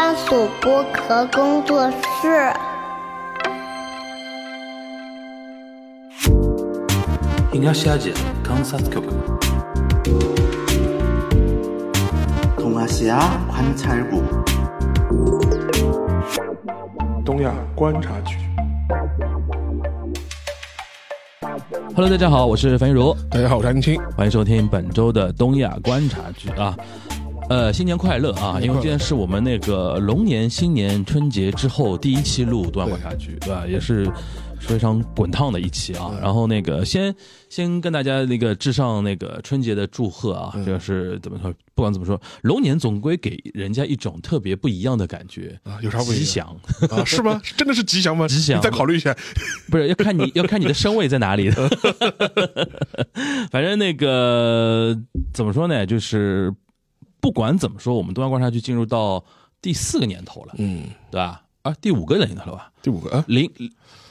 [0.00, 2.52] 番薯剥壳工作室。
[7.50, 8.14] 东亚观察局。
[12.54, 14.06] 东亚观察局。
[17.24, 18.36] 东亚观察局。
[21.96, 23.12] Hello，大家好，我是樊玉茹。
[23.28, 24.00] 大家好，我是安青。
[24.16, 26.76] 欢迎收听本周的东亚观察局啊。
[27.48, 28.60] 呃，新年快乐啊！
[28.60, 33.64] 因为今天是我们那个龙年新年春节之后第一期录东亚观察局，对吧？
[33.66, 34.06] 也是
[34.60, 36.14] 非常滚烫的一期啊。
[36.20, 37.14] 然后那个先
[37.48, 41.50] 先跟大家那个致上那个春节的祝贺啊，这个是怎么说？
[41.74, 46.56] 不管怎么说，龙年总归给人家一种特别不一样的感觉啊有啥不一样吉祥，
[46.90, 47.40] 啊，是吗？
[47.56, 48.28] 真的是吉祥吗？
[48.28, 49.16] 吉祥你再考虑一下。
[49.70, 51.68] 不是要看你 要看你的身位在哪里的。
[53.50, 54.94] 反正那个
[55.32, 56.52] 怎么说呢，就是
[57.28, 59.22] 不管怎么说，我们东亚观察局进入到
[59.60, 61.42] 第四个年头了，嗯，对吧？
[61.60, 62.72] 啊，第五个年头了吧？
[62.80, 63.50] 第五个啊，零。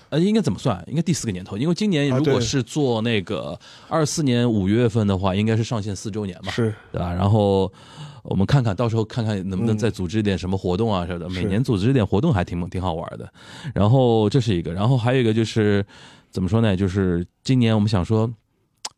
[0.10, 0.84] 呃，应该怎么算？
[0.88, 3.60] 应该第四个年头，因为今年如果是做那个
[3.90, 7.12] 二四年五月份的话，应该是上线四周年嘛，是对吧？
[7.12, 7.74] 然后
[8.22, 11.28] 我们看看到时候看看能不能再组织一点什么活动啊什么的。
[11.32, 13.28] 每年组织一点活动还挺挺好玩的。
[13.74, 15.84] 然后这是一个，然后还有一个就是
[16.30, 16.78] 怎么说呢？
[16.78, 18.32] 就是今年我们想说，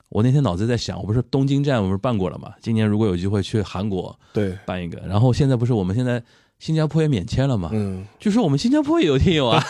[0.10, 2.52] 我那天脑子在想，我不是东京站我不是办过了嘛？
[2.62, 6.22] 今年如果有机会去韩国对，办一个，然后现在不是我们现在
[6.58, 7.70] 新加坡也免签了嘛？
[7.72, 9.64] 嗯，据说我们新加坡也有听友啊，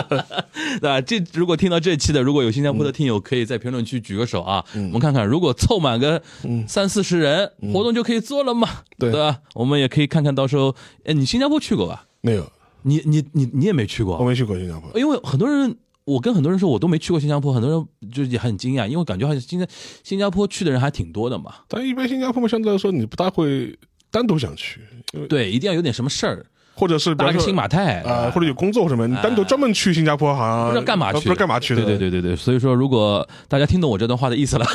[0.80, 1.00] 对吧？
[1.00, 6.22] 这如果听到这期的，如果有新加坡的听友，可以在评论区举个手啊，我们看看，如果凑满个
[6.68, 9.40] 三四十人，活动就可以做了嘛，对吧？
[9.54, 12.06] 我们也可以看看到时候，哎，你新加坡去过吧？
[12.20, 12.46] 没有，
[12.82, 14.90] 你你你你也没去过，我没去过新加坡。
[15.00, 15.74] 因为很多人。
[16.14, 19.68] 我跟很多人说，我都没去过新加坡，很多人就也很惊讶，因为感觉好像现在
[20.02, 21.54] 新加坡去的人还挺多的嘛。
[21.68, 23.78] 但一般新加坡嘛，相对来说你不大会
[24.10, 24.80] 单独想去，
[25.28, 31.82] 对，一定要有点什么事儿，或者是比搭个新马泰啊，或者有工作什么，你单独专门去新加坡好像不知道干嘛去，不知道干嘛去的。
[31.84, 34.66] 对对对对对，所以说，如果大家听懂我这段话的意思了，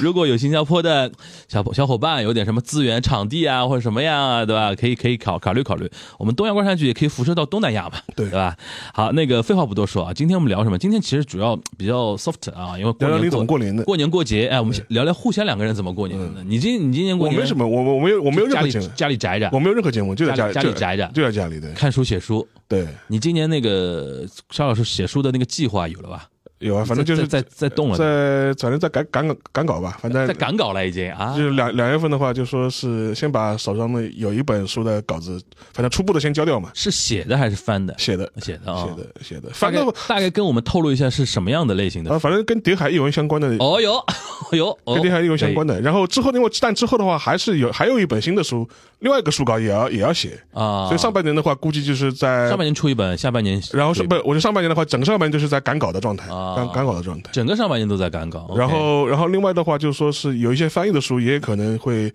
[0.00, 1.10] 如果有新加坡的
[1.48, 4.74] 小小伙伴有点什么资源、场地啊，或者什么样啊，对吧？
[4.74, 5.88] 可以可以考考虑考虑。
[6.18, 8.56] 我们东亚观察局也可以辐射到东南亚嘛，对对吧？
[8.92, 10.78] 好，那个废话不多说啊，今天我们聊什么？
[10.78, 16.42] 今天其实主要比较 soft 啊，因为过年聊聊你怎么过年的过年过节，哎，我们聊聊互相两个人怎么过年的。
[16.44, 21.70] 你今你今年过年我没什么，我我我没有我没有任何节目，家里宅着我，没有任何节目，就在家里宅着就在家里的。
[21.72, 22.46] 看书写书。
[22.66, 26.28] 对，你今年那个沙老师写书的那个计划有了吧？
[26.58, 31.32] 有啊，反正就是在在在动了，在反正在赶赶赶稿吧，反正在赶稿了已经啊。
[31.36, 35.40] 就是两两月份的话，就说是先把手上的有一本书的稿子，
[35.72, 37.94] 反正初步的先交掉嘛，是写的还是翻的？
[37.96, 45.80] 写的写的啊，写的写的，大概反正大概跟我们透露一下是什么样的类型的啊，反正跟谍海译文相关的，哦哟，哦哟，哦跟谍海译文相关的的。
[45.80, 48.68] 然后之后因为但之后的话，还是有还有一本新的书，
[49.00, 50.86] 另外一个书稿也要也要写，啊。
[50.86, 57.30] 所以上半年的话，估计就是在上半年出一本，下半年然后是不，我就上半年的话，整个上半年就是在赶稿的状态，啊赶赶稿的状态。
[57.32, 58.54] 整个上半年都在赶稿。
[58.56, 62.12] 然后，然后另外的话，就说是有一些翻译的书，也可能会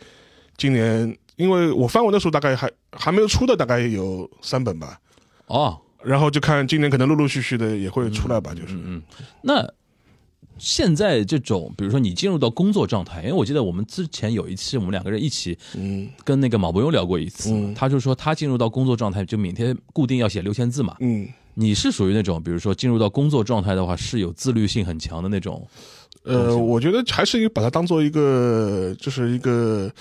[0.58, 5.00] 今年，因为我翻文的书大概还还没有出的，大概有三本吧。
[5.48, 8.74] 哦，然后就看今年可能陆陆续续的也会出来吧，就是。
[8.74, 9.02] 嗯，
[9.42, 9.66] 那
[10.58, 20.96] 现在这种，比如说你进入到工作状态，因为我记得我们之前有一期我们两个人一起嗯跟那个马伯庸聊过一次，嗯他就说他进入到工作状态就每天固定要写六千字嘛。
[21.00, 25.68] 嗯，你是属于那种，比如说进入到工作状态的话，是有自律性很强的那种。
[26.24, 29.92] 呃，我觉得还是把它当做一个，就是一个。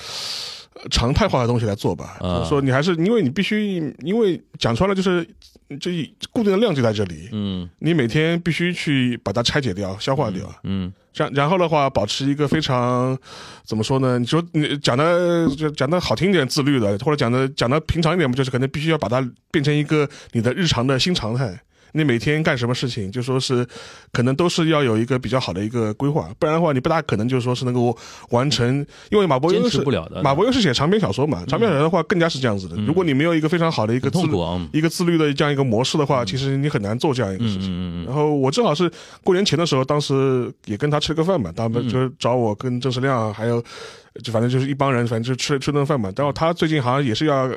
[0.82, 5.26] 呃常态化的东西来做吧，啊就是说你还是因为你必须，因为讲穿了就是
[5.80, 5.90] 这
[6.32, 7.68] 固定的量就在这里，嗯。
[7.78, 13.16] 你每天必须去把它拆解掉、消化掉，嗯这样，然后的话，保持一个非常
[13.64, 14.18] 怎么说呢？
[14.18, 21.60] 你说你讲的就讲的好听一点，自律的，或者讲的讲的平常一点，不就是可能必须要把它变成一个你的日常的新常态。
[21.92, 23.66] 你每天干什么事情，就说是
[24.12, 27.96] 可能都是要有一个比较好的一个规划，不然的话，你不大可能就是说是能够
[28.30, 28.84] 完成。
[29.10, 32.76] 因为马伯庸是不了的马伯庸是写长篇小说嘛，长篇小说的话更加是这样子的。
[32.82, 34.32] 如果你没有一个非常好的一个自律。
[34.72, 38.04] 一个自律的这样一个模式的话，其实你很难做这样一个事情。
[38.04, 38.90] 然后我正好是
[39.22, 43.62] 过年前的时候，当时也跟他吃了个饭嘛，他们就是找我跟郑世亮还有，
[44.22, 46.12] 就反正就是一帮人，反正就吃吃顿饭嘛。
[46.16, 47.48] 然后他最近好像也是要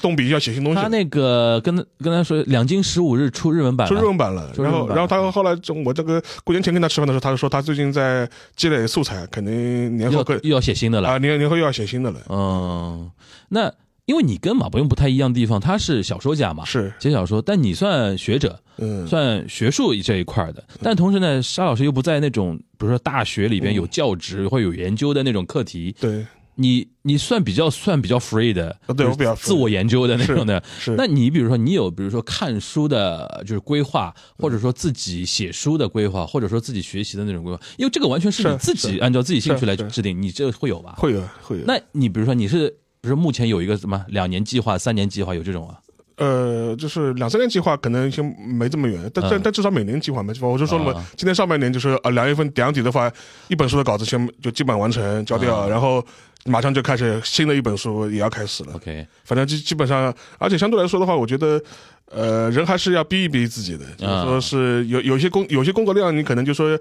[0.00, 4.52] 动笔要写新东西，他那个跟跟他说两京十五日出日文版出，日文版了。
[4.56, 5.50] 然后然后他后来
[5.84, 11.08] 我这个过年前跟他吃饭的时候，他就说他最近在积累素材，肯定年后又又要写新的了。
[11.08, 12.20] 啊年年后又要写新的了。
[12.28, 13.10] 嗯，
[13.50, 13.72] 那
[14.06, 26.26] 因为你跟马伯庸不太一样的地方，他是小说家嘛，是，写小说，但你算学者，嗯，算学术这一块的，但同时呢，沙老师又不在那种，比如说大学里边有教职或有研究的那种课题，对，
[26.62, 30.62] 你你算比较算比较 free 的，对我比较自我研究的那种的。
[30.78, 40.94] 是那你比如说，你有比如说看书的，就是规划，或者说自己写书的规划，或者说自己学习的那种规划，因为这个完全是你自己按照自己兴趣是是来制定，你这个会有吧？
[40.96, 41.64] 会有会有。
[41.66, 42.68] 那你比如说你是，
[43.00, 45.76] 比如说目前有一个什么两年计划、三年计划，有这种啊？
[46.16, 50.46] 呃，就是两三年计划可能先没这么远，但但嗯但至少每年计划没计划。
[50.46, 53.10] 我就说了嘛啊，今年上半年就是呃两月份两底的话，
[53.48, 56.04] 一本书的稿子先就基本完成交掉，啊然后
[56.44, 58.72] 马上就开始新的一本书也要开始了。
[58.74, 61.62] OK，反正基基本上，而且相对来说的话，我觉得，
[62.06, 66.76] 呃，人还是要逼一逼自己的，就是说是有有些工有些工作量，你可能就说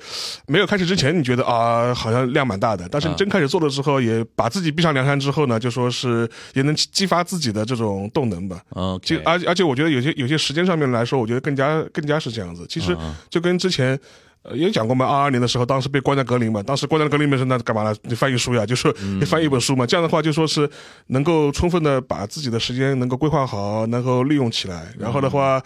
[0.48, 8.60] 没有开始之前，你觉得啊好像量蛮大的，但是你啊真开始做了之后，也把自己逼上梁山之后呢，就说是也能激激发自己的这种动能吧。
[9.02, 12.66] 就 OK，而而且我觉得有些有些时间上面来说，我觉得更加更加是这样子。
[12.68, 14.00] 其实嗯就跟之前。
[14.44, 17.96] 呃，也讲过嘛，二二年的时候，当时被关在格林嘛，当时关在格林里面是，那干嘛呢？
[18.04, 19.86] 你翻译书呀，就是你翻译一本书嘛。
[19.86, 20.68] 这样的话，就说是
[21.08, 24.92] 能够充分的把自己的时间能够规划好，能够利用起来。
[24.98, 25.64] 然后的话，呃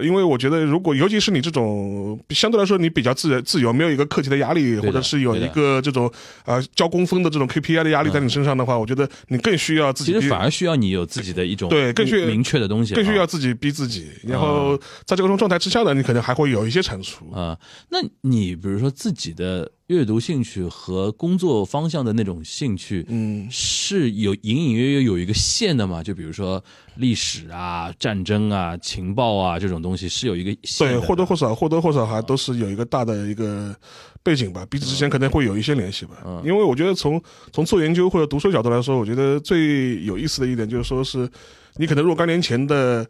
[0.00, 6.10] 因为我觉得，如果尤其是你这种相对来说你比较自自由，没有一个课题的压力，或者是有一个这种
[6.46, 10.18] 呃交工分的这种 KPI 的压力在你身上的话，我觉得你更需要自己逼。
[10.20, 17.30] 其实反而需要你有自己的一种对更需要明明确的东西啊，更需要自己逼自己，然后在这种状态之下呢，你可能还会有一些产出。
[17.30, 17.58] 啊。
[17.90, 26.02] 那你比如说自己的阅读兴趣和工作方向的那种兴趣，嗯，是有隐隐约约有一个线的嘛？
[26.02, 26.62] 就比如说
[26.96, 31.00] 历史啊、战争啊、情报啊这种东西是有一个线对，的。
[31.02, 33.74] 或多或少，或多或少还都是有一个大的一个
[34.22, 36.16] 背景吧，彼此之间可能会有一些联系吧。
[36.24, 37.22] 嗯因为我觉得从
[37.52, 41.28] 从做研究或者读书角度来说，我觉得最有意思的一点就是说是，
[41.76, 43.06] 你可能若干年前的。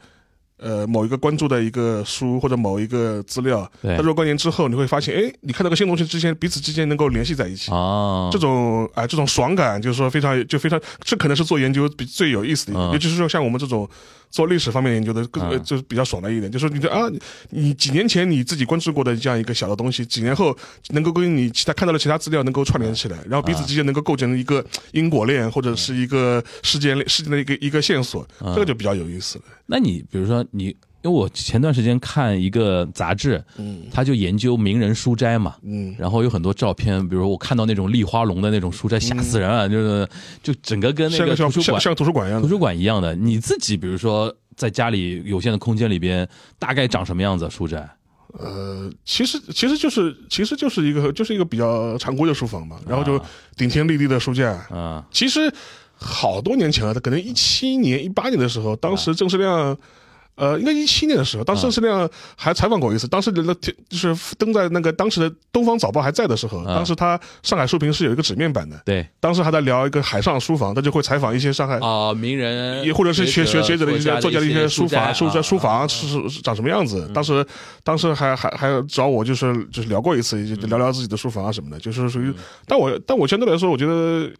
[0.62, 7.73] 呃，某一个关注的一个书或者某一个资料，它若干年之后，你会发现，哎，你看到个新东西之间，彼此之间能够联系在一起。
[7.73, 13.88] 啊，这种啊、这种爽感就是说非常就非常，这可能是做研究比最有意思的尤其是说像我们这种
[14.32, 17.20] 做历史方面研究的，更、就是比较爽的一点，就是你的啊，你
[17.50, 20.56] 你几年前你自己关注过的这样一个小的东西，几年后
[20.88, 29.44] 能够跟你其他看到的其他资料能够串联起来，然后彼此之间能够构成一个因果链或者是一个事件链事件的一个一个线索，这个就比较有意思了。
[29.67, 30.75] 那你比如说你。
[31.02, 40.08] 因为我前段时间看一个杂志，嗯，他就研究名人书斋嘛，嗯，然后有很多照片，比如我看到那种立花龙的那种书斋，吓死人啊，就是
[40.44, 42.46] 就整个跟那个像图书馆像像图书馆一样的。
[42.46, 43.16] 图书馆一样的。
[43.16, 47.50] 你自己比如说在家里有限的空间里边，大概长什么样子？
[47.50, 47.78] 书斋
[48.38, 53.20] 呃，其实其实就是其实就是一个就是一个比较常规的书房嘛，然后就
[53.56, 55.52] 顶天立地的书架，啊其实
[55.96, 59.76] 好多年前了，可能一七年、一八年的时候，当时郑世亮。
[60.34, 63.06] 呃，应该一七年的时候，当时郑世亮还采访过一次。
[63.06, 63.43] 当时的
[63.88, 77.08] 就是登在那个当时的《东方早报》还在的时候，当时他上海书评是有一个纸面版的，对当时还在聊一个海上书房，他就会采访一些上海啊，名人也或者是学学学者的一些作家的一些书法书在书房是是是长什么样子。
[77.12, 77.46] 当时
[77.85, 82.32] 当时还还还找我就是就是聊过一次，就聊聊自己的书房啊什么的，就是属于。
[82.67, 84.32] 但我但我相对来说，我觉得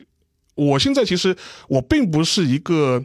[0.55, 1.37] 我现在其实
[1.69, 3.05] 我并不是一个。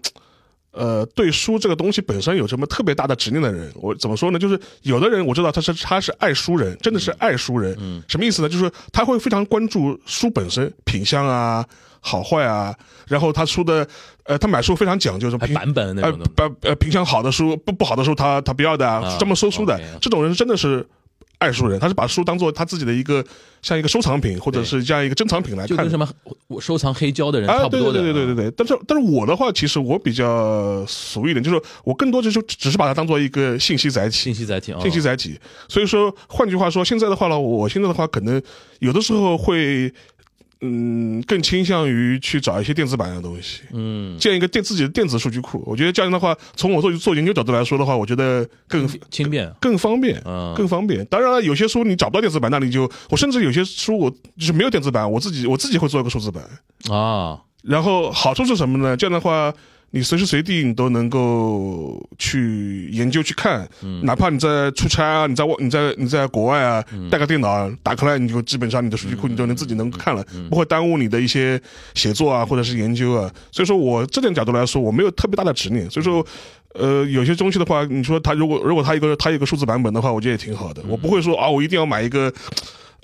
[0.78, 4.38] 呃，对书这个东西本身有什么特别大的执念的人，我怎么说呢？
[4.38, 7.76] 就是有的人我知道他是他是爱书人，真的是爱书人。
[7.80, 8.50] 嗯，什么意思呢？
[8.50, 11.66] 就是他会非常关注书本身品相啊、
[12.00, 12.76] 好坏啊，
[13.08, 13.88] 然后他书的
[14.24, 16.26] 呃，他买书非常讲究，什么品版本那呃种的。
[16.36, 20.86] 不呃品相好的书不不好的书他他不要的啊啊，专门收书的这种人真的是
[21.40, 23.24] 爱书人，他是把书当做他自己的一个
[23.62, 25.76] 像一个收藏品或者是这样一个珍藏品来看的。
[25.76, 26.10] 就跟什么
[26.48, 34.16] 我收藏黑胶的人啊，差不多的，对对对对对对，但是但是我的话，其实我比较俗一点，就是我更多就是只是把它当做一个信息载体。
[34.16, 35.40] 信，息载体啊，信息载体。
[35.68, 38.42] 所以说，换句话说，现在的话呢，我现在的话，可能
[38.80, 39.94] 有的时候会，
[40.62, 45.64] 嗯，更倾向于去找一些电子版的东西，嗯，建一个电自己的电子数据库。
[45.66, 51.06] 我觉得这样的话，从我做做研究角度来说的话，我觉得更轻便，更方便，嗯更方便。
[51.06, 56.44] 当然了，有些书你找不到电子版，那你就我甚至有些书我就是没有电子版，我自己我自己会做一个数字版。
[56.90, 58.98] 啊，然后好处是什么呢？
[58.98, 59.54] 这样的话，
[59.92, 63.68] 你随时随地你都能够去研究去看，
[64.04, 71.60] 哪怕你在出差啊，你在外你在你在国外啊，带个电脑打开来，你就基本上你的数据库你就能自己能看了，不会耽误你的一些
[71.94, 73.32] 写作啊或者是研究啊。
[73.52, 75.90] 所以说我这点角度来说，我没有特别大的执念。
[75.90, 76.26] 所以说。
[76.74, 80.84] 呃，有些东西的话，你说它如果如果它一个它一个数字版本的话，我觉得也挺好的。
[80.88, 82.32] 我不会说啊，我一定要买一个，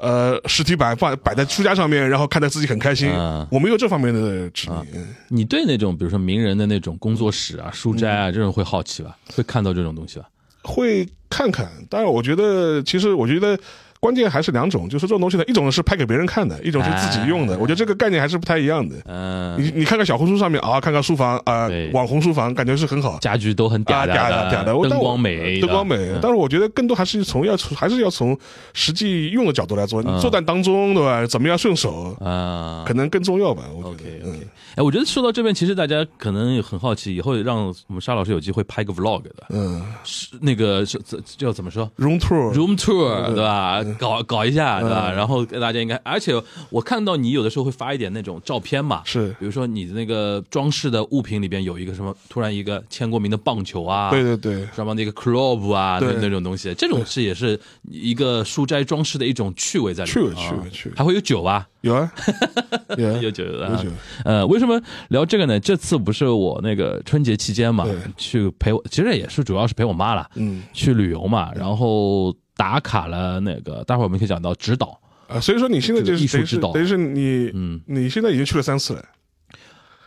[0.04, 3.10] 呃，实体版放摆在书架上面，然后看得自己很开心。
[3.10, 4.86] 嗯我没有这方面的执念。
[5.30, 9.16] 你对那种比如说名人的那种工作室啊、书斋啊这种会好奇吧？
[9.34, 10.26] 会看到这种东西吧？
[10.64, 13.58] 会看看，但是，我觉得其实我觉得
[14.04, 17.54] 关键还是两种，就是这种东西呢，一种是拍给别人看的，一种是自己用的。
[17.54, 18.98] 哎我觉得这个概念还是不太一样的。
[19.06, 23.18] 嗯，你你看看小红书上面啊，看看书房啊对，网红书房，感觉是很好。
[23.20, 26.20] 家具都很嗲嗲的嗲的，我灯光美，灯光美嗯。
[26.22, 28.38] 但是我觉得更多还是从要从还是要从
[28.74, 31.26] 实际用的角度来做，嗯你作战当中对吧？
[31.26, 33.64] 怎么样顺手，啊可能更重要吧？
[33.74, 34.30] 我觉 OK 得。
[34.30, 34.40] OK，嗯
[34.76, 43.82] 哎，我觉得说到这边，其实大家可能也很好奇，以后让我们沙老师有机会拍个 vlog 的，嗯是那个是这叫怎么说，room tour，？room tour 对吧？
[43.98, 45.10] 搞搞一下对吧？
[45.12, 46.34] 嗯然后大家应该，而且
[46.70, 49.30] 我看到你有的时候会发一点那种照片嘛，是。
[49.40, 57.60] 比如说你的那个装饰的物品里边有一个什么，突然一个签过名的棒球啊，对对对，上面那个 club 啊，那那种东西，这种是也是
[57.90, 60.96] 一个书斋装饰的一种趣味在里面，趣味趣味啊趣味。
[60.96, 62.12] 还会有酒啊，有啊，
[62.98, 63.20] 有啊。
[63.22, 63.90] 有酒的、有酒，
[64.26, 65.60] 呃，为什么聊这个呢？
[65.60, 70.64] 这次不是我那个春节期间嘛对，去陪我，其实也是主要是陪我妈啦，嗯。
[70.74, 76.72] 去旅游嘛，然后打卡了那个，待会儿我们可以讲到指导，啊，所以说你现在就是等于是术指导。
[76.72, 79.06] 等于是你嗯，你现在已经去了三次了，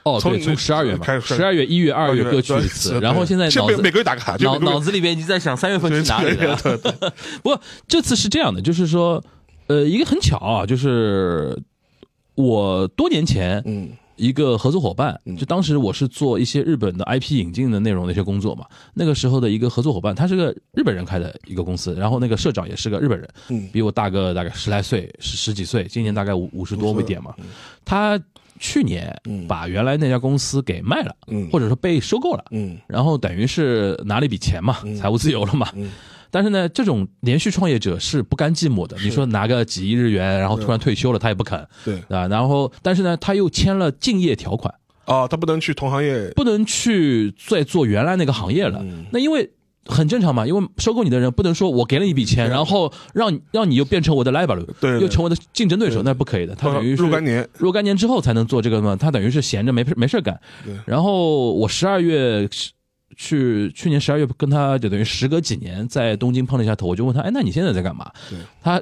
[0.05, 6.57] 哦，对，从从十二月嘛，十二月、一月、二月各去一次，然后现在脑子每个月打卡，脑脑子里边已经在想三月份去哪里了。
[7.43, 9.23] 不过这次是这样的，就是说，
[9.67, 11.61] 呃，一个很巧啊，就是
[12.37, 18.67] 我多年前嗯一个合作伙伴，就当时我是做一些日本的 IP 引进的内容的一些工作嘛。
[18.95, 23.69] 那个时候的一个合作伙伴，他是个日本人开的一个公司，然后那个社长也是个日本人，嗯。
[23.73, 27.35] 比我大个大概十来岁，十十几岁，今年大概五五十多一点嘛。
[27.39, 27.45] 嗯
[27.85, 28.19] 他
[28.59, 29.15] 去年
[29.47, 31.49] 把原来那家公司给卖了，嗯。
[31.51, 32.79] 或者说被收购了，嗯。
[32.87, 35.69] 然后等于是拿了一笔钱嘛，财务自由了嘛。
[36.37, 38.95] 嗯但是呢，这种连续创业者是不甘寂寞的。
[39.03, 42.29] 你说拿个几亿日元，然后突然退休了，他也不肯，对啊？
[42.29, 44.75] 然后，但是呢，他又签了竞业条款，
[45.07, 48.81] 啊，他不能去同行业，不能去再做原来那个行业了。
[48.83, 49.51] 嗯那因为
[49.87, 56.55] 很正常嘛，因为收购你的人不能说我给了你一笔钱，然后让让你又变成我的 rival，对对又成我的竞争对手，那是不可以的。
[56.55, 60.75] 他等于是若干年，若干年之后才能做这个嘛，他等于是闲着没没事干对。
[60.85, 62.47] 然后我十二月
[63.17, 68.13] 去去年十二月跟他就等于时隔几年在东京碰了一下头，我就问他，哎，那你现在在干嘛？
[68.63, 68.81] 他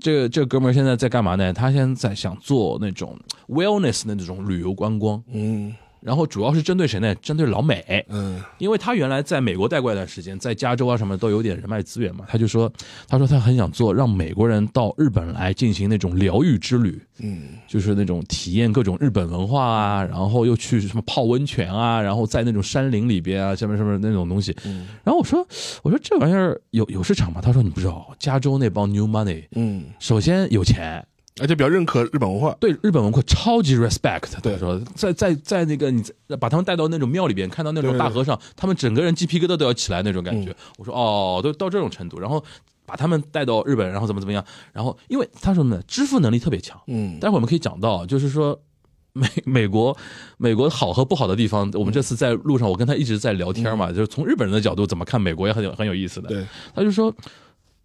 [0.00, 1.52] 这个这个哥们儿现在在干嘛呢？
[1.52, 5.74] 他现在想做那种 wellness 的那种旅游观光，嗯
[6.06, 7.12] 然后主要是针对谁呢？
[7.16, 8.06] 针对老美。
[8.10, 12.72] 嗯因为他原来在美国待过一段时间，在加州啊什么都有点人脉资源嘛，他就说，
[13.08, 24.54] 他说他很想做让美国人到日本来进行那种疗愈之旅，嗯就是那种体验各种日本文化啊，然后又去什么泡温泉啊，然后在那种山林里边啊，什么什么那种东西。
[25.02, 25.44] 然后我说，
[25.82, 27.40] 我说这玩意儿有有市场吗？
[27.42, 31.04] 他说你不知道，加州那帮 New Money，嗯，首先有钱，
[31.40, 34.40] 而且比较认可日本文化，对日本文化超级 respect。
[34.42, 36.02] 对说，在在在那个你
[36.40, 40.50] 把他们带到那种庙里边，看到那种大和尚，他们整个人鸡皮疙瘩都要起来那种感觉。
[40.50, 40.54] 嗯。
[40.78, 42.42] 我说哦，都到这种程度，然后
[42.86, 46.80] 把他们带到日本，然后怎么怎么样，然后因为他说呢，支付能力特别强。
[46.86, 47.20] 嗯。
[47.20, 48.58] 待会儿我们可以讲到，就是说
[49.12, 49.94] 美美国
[50.38, 56.46] 美国好和不好的地方，我们这次在路上我跟他一直在聊天嘛，就是从日本人的角度怎么看美国也很有很有意思的。
[56.74, 57.14] 他就说，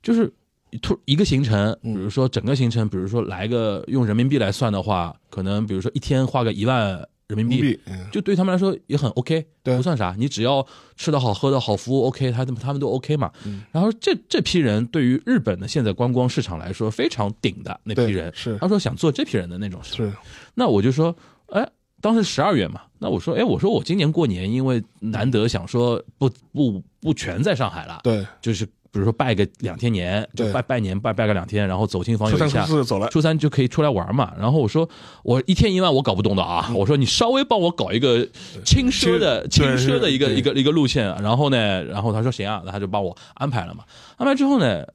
[0.01, 0.31] 就是
[0.79, 7.79] 突一个行程，比嗯如说整个行程，比如说来个用人民币来算的话，可能比如说一天花个一万人民币。
[8.11, 10.15] 就对他们来说也很 OK，对不算啥。
[10.17, 13.31] 你只要吃的好、喝的好、服务 OK，他们他们都 OK 嘛。
[13.45, 19.95] 嗯然后这这批人对于日本的现在观光市场来说非常顶的那批人，是他说想做这批人的那种事。
[19.95, 20.13] 是，
[20.53, 21.15] 那我就说，
[21.47, 21.65] 哎，
[22.01, 32.75] 当时十二月嘛，那我说，哎，我说我今年过年，因为难得想说不不不全在上海了，对，就是比如说拜个两天年，就拜拜年拜拜个两天，然后走亲访友一下初。
[32.75, 34.87] 三走了，初三就可以出来玩嘛，然后我说
[35.23, 38.27] 我一天一万我搞不懂的啊，我说你稍微帮我搞一个
[38.65, 43.85] 轻奢的轻奢的一个一个一个路线，然后呢，然后他说行啊，那他就帮我安排了嘛，
[44.17, 44.85] 安排之后呢，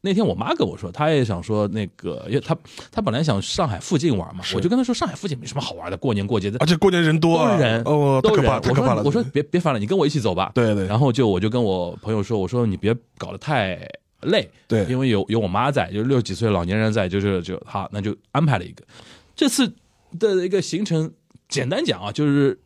[0.00, 2.56] 那天我妈跟我说，她也想说那个，因为她
[2.90, 8.44] 她本来想上海附近玩嘛，我就跟她说上海附近没什么好玩的，过年过节的而且过年人多啊，人，哦，都是人。
[8.44, 8.74] 可怕，太我。
[8.76, 10.52] 说我说别别烦了，你跟我一起走吧。
[10.54, 13.76] 对对然后就我就跟我朋友说，我说你别搞得太
[14.22, 18.84] 累，对因为有有我妈在，就六十几岁老年人在，就是就好，那就安排了一个。
[19.34, 19.72] 这次
[20.18, 21.12] 的一个行程，
[21.48, 22.58] 简单讲啊，就是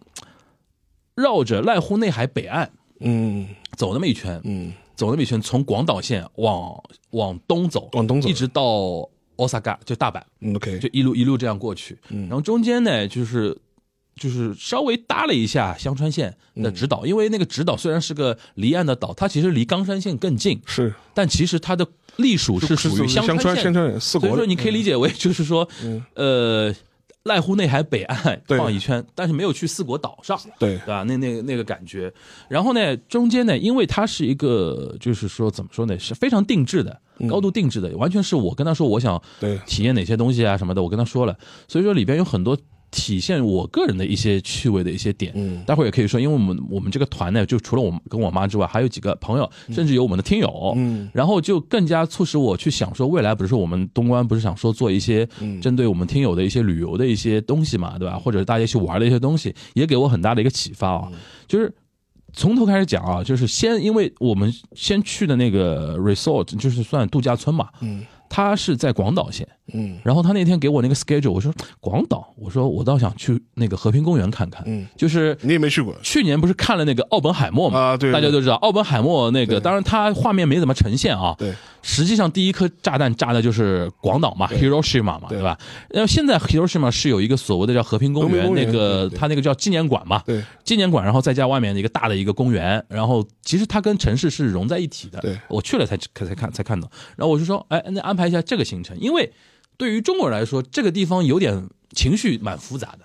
[1.15, 2.71] 绕着濑户内海北岸
[3.01, 6.81] 嗯走那么一圈，嗯，走那么一圈，从广岛县往
[7.11, 8.29] 往东走，往东走。
[8.29, 8.63] 一直到
[9.37, 11.99] Osaka 就大阪，嗯，OK，就一路一路这样过去。
[12.11, 12.29] 嗯。
[12.29, 13.59] 然后中间呢，就是
[14.15, 20.95] 就是稍微搭了一下香川县的直岛，因为那个直岛虽然是个离岸的岛，它其实离冈山县更近，是。
[21.13, 21.85] 但其实它的
[22.19, 25.69] 隶属是属于香川县川香川四国，所以说你可以理解为就是说，
[26.15, 26.73] 呃。
[27.25, 28.59] 濑户内海北岸对。
[28.59, 30.39] 逛一圈，但是没有去四国岛上。
[30.59, 30.77] 对。
[30.79, 31.05] 对吧？
[31.05, 32.13] 那那个那个感觉，
[32.49, 39.59] 然后呢，中间呢，因为它是一个，就是说怎么说呢，是非常定制的，高度定制的，完全是我跟他说我想对。
[39.67, 41.37] 体验哪些东西啊什么的，我跟他说了，
[41.69, 42.57] 所以说里边有很多
[42.93, 45.65] 体现我个人的一些趣味的一些点，嗯。
[45.67, 51.11] 待会儿也可以说，因为我们我们这个团呢，就除了我们跟我妈之外，还有几个朋友，甚至有我们的听友，嗯。
[51.13, 55.61] 然后就更加促使我去想说，未来不是说我们东关不是想说做一些嗯。
[55.61, 58.17] 针对我们听友的一些旅游的一些东西嘛，对吧？
[58.17, 61.09] 或者大家去玩的一些东西，也给我很大的一个启发啊，
[61.49, 61.75] 就是。
[62.35, 69.99] 从头开始讲啊，就是先，因为我们先去的那个 resort 就是算度假村嘛，嗯它是在广岛县，嗯。
[70.03, 75.95] 然后他那天给我那个 schedule，我说广岛，我说我倒想去那个和平公园看看，嗯，就是你也没去过？
[76.03, 77.79] 去年不是看了那个奥本海默嘛？
[77.79, 81.35] 啊对大家都知道奥本海默那个，当然他画面没怎么呈现啊。
[81.39, 85.43] 对，实际上第一颗炸弹炸的就是广岛嘛，Hiroshima 嘛，对。
[85.43, 85.59] 对吧？
[85.91, 90.41] 然后现在 Hiroshima 是有一个所谓的叫和平公园，那个对对它那个叫纪念馆嘛，对。
[90.63, 95.19] 纪念馆，然后再加外面的一个大的一个公园，然后其实它跟城市是融在一起的。
[95.21, 95.37] 对。
[95.49, 99.33] 我去了才才才看才看到，然后我就说，哎，那安排一下这个行程，因为
[99.77, 103.01] 对于中国人来说，这个地方有点情绪蛮复杂的。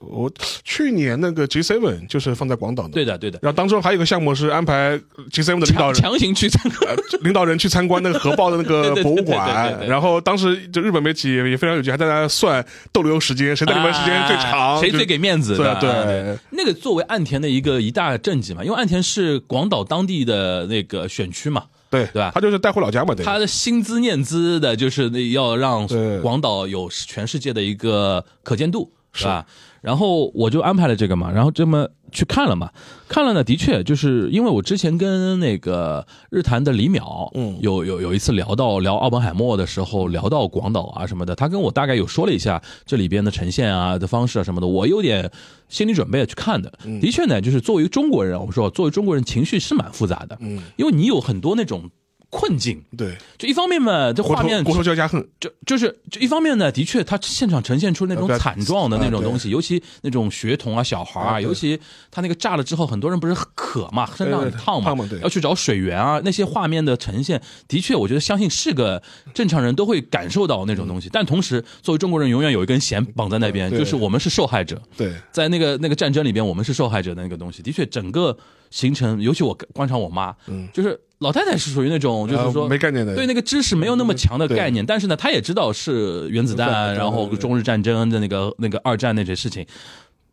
[0.00, 0.32] 我
[0.64, 4.98] 去年那个 G Seven 就是放在广岛的，对的，对的，然后当中还有一个项目是安排
[5.30, 6.00] G Seven 的领导人。
[6.00, 6.96] 强强行去参观。
[6.96, 15.54] 呃领导人去参观那个核爆的那个博物馆，然后当时就日本媒体也非常有趣，还在那算逗留时间，谁在里面时间最长，啊谁最给面子？
[15.54, 16.38] 对。
[16.48, 22.30] 那个作为岸田的一个一大政绩嘛，因为岸田是广岛当地的那个选区嘛，对对吧？
[22.32, 25.86] 他就是带回老家嘛，对，他的心资念资的就是那要让
[26.22, 29.44] 广岛有全世界的一个可见度，是吧？
[29.82, 32.70] 然后我就安排了这个嘛，然后这么去看了嘛，
[33.08, 37.58] 看了呢，的确就是因为我之前跟那个日坛的李淼，嗯。
[37.60, 45.30] 有有有一次聊到聊奥本海默的时候，聊到广岛啊什么的，他跟我大概有说了一下这里边的呈现啊的方式啊什么的，我有点
[45.68, 46.72] 心理准备去看的。
[46.84, 47.00] 嗯。
[47.00, 51.90] 的确呢，就是作为中国人，我说作为中国人情绪是蛮复杂的，嗯，因为你有很多那种
[52.30, 69.02] 困境，对，就一方面嘛，这画面国仇国仇家家恨，就就是就一方面呢，的确，他现场呈现出那种惨状的那种东西，尤其那种学童啊、小孩啊，啊尤其他那个炸了之后，很多人不是渴嘛，身上很烫嘛要去找水源啊，那些画面的呈现，的确，我觉得相信是个
[69.34, 71.08] 正常人都会感受到那种东西。
[71.12, 77.60] 但同时，作为中国人，永远有一根弦绑在那边，就是我们是受害者，对，在那个那个战争里边，我们是受害者的那个东西。
[77.60, 78.36] 的确，整个
[78.70, 80.68] 形成，尤其我观察我妈，嗯。
[80.72, 83.14] 就是老太太是属于那种，就是说啊没概念的。
[83.14, 89.66] 对那个知识没有那么强的概念，但是呢，她也知道是原子弹，然后中日战争的那个那个二战那些事情，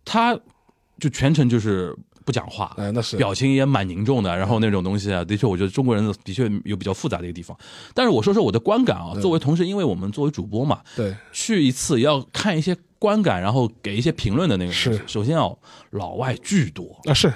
[0.06, 0.38] 她
[1.00, 3.18] 就全程就是不讲话，哎，那是。
[3.18, 7.58] 表情也蛮凝重的，然后那种东西啊，的确，我觉得中国人的确有比较复杂的一个地方。
[7.94, 15.02] 但是我说说我的观感啊，作为同时，因为我们作为主播嘛，对，去一次要看一些观感，然后给一些评论的那个是。
[15.06, 15.50] 首先啊
[15.92, 17.32] 老外巨多，啊是，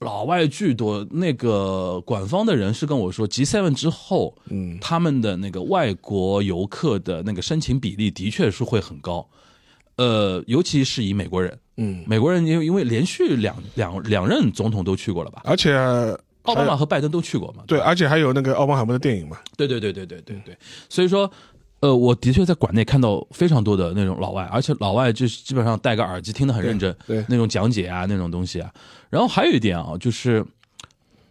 [0.00, 1.06] 老外巨多。
[1.10, 9.26] 那个官方的人是跟我说，G Seven 之后，嗯，他们的那个外国游客的那个申请比例的确是会很高，
[9.96, 15.74] 呃，尤其是以美国人，嗯，美国人因为因为连续两两两任总统都去过了吧，而且
[16.42, 20.56] 奥巴马和拜登都去过嘛，对，而且还有那个奥本海默的电影嘛，对对对对对对对，
[20.88, 21.28] 所以说，
[21.86, 27.18] 呃，我的确在馆内看到非常多的那种老外，而且老外就是基本上戴个耳机听得很认真，对。
[27.18, 28.68] 对那种讲解啊那种东西啊。
[29.08, 30.44] 然后还有一点啊，就是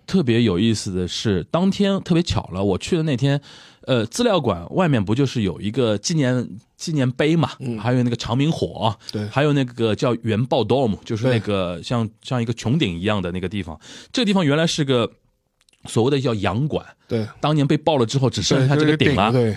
[0.07, 3.41] 特别有意思的是，当天特别巧了，我去的那天，
[3.81, 7.77] 呃，资料馆外面不就是有一个纪念纪念碑嘛，嗯。
[7.77, 9.27] 还有那个长明火，对。
[9.27, 13.77] 还有那个叫原爆 dome，就是那个像像一个穹顶一样的那个地方，
[14.13, 15.11] 这个地方原来是个
[15.85, 16.85] 所谓的叫洋馆。
[17.07, 19.55] 对，当年被爆了之后，只剩下这个顶了，对，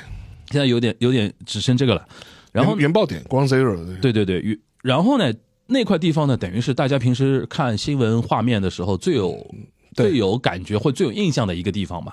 [0.50, 2.06] 现在有点有点只剩这个了。
[2.52, 5.32] 然后原原爆点光 zero，对对对对，然后呢，
[5.66, 9.46] 那块地方呢，等于是大家平时看新闻画面的时候最有。
[9.94, 12.12] 最有感觉或最有印象的一个地方嘛，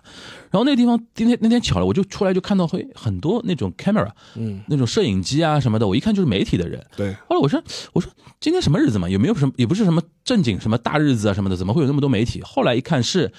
[0.50, 6.84] 然后那地方今天那天巧了，我就出来就看到会很多那种 camera，嗯，那种摄影机啊什么的，我一看就是媒体的人。
[6.98, 7.62] 对，后来我说
[7.94, 12.42] 我说今天什么日子嘛，有没有什么也不是什么正经什么大日子啊什么的，怎么会有那么多媒体？
[12.42, 13.32] 后来一看是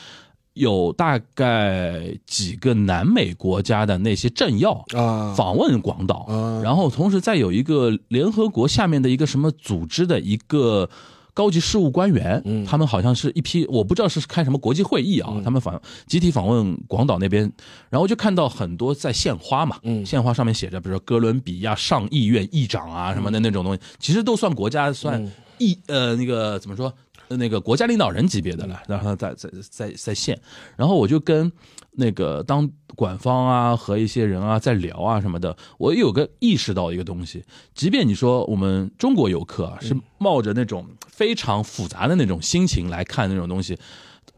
[0.57, 5.33] 有大概几个南美国家的那些政要啊。
[5.37, 6.61] 访问广岛，啊。
[6.63, 10.91] 然后同时再有一个联合国下面的一个什么组织的一个。
[11.37, 12.65] 高级事务官员，嗯。
[12.65, 17.53] 他们好像是一批，我不知道是开什么国际会议啊，他们访集体访问广岛那边，
[17.91, 20.07] 然后就看到很多在献花嘛，嗯。
[20.07, 30.39] 献花上面写着，比如说哥伦比亚上议院议长啊什么的那种东西，其实都算国家算议呃那个怎么说呃那个国家领导人级别的了，然后在在在在线，
[30.77, 31.51] 然后我就跟
[31.93, 43.79] 那个当管方啊和一些人啊在聊啊什么的，我有个意识到一个东西，即便你说我们中国游客啊是冒着那种非常复杂的那种心情来看那种东西。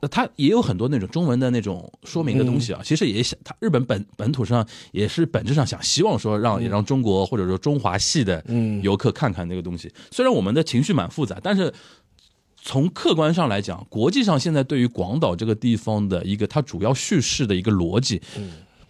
[0.00, 8.40] 呃它也有很多那种中文的那种说明的东西啊，其实也想，他日本本本土上也是本质上想希望说让也让中国或者说中华系的
[8.80, 9.92] 游客看看那个东西。
[10.12, 11.74] 虽然我们的情绪蛮复杂，但是
[12.62, 18.20] 从客观上来讲，国际上现在对于广岛这个地方的一个它主要叙事的一个逻辑，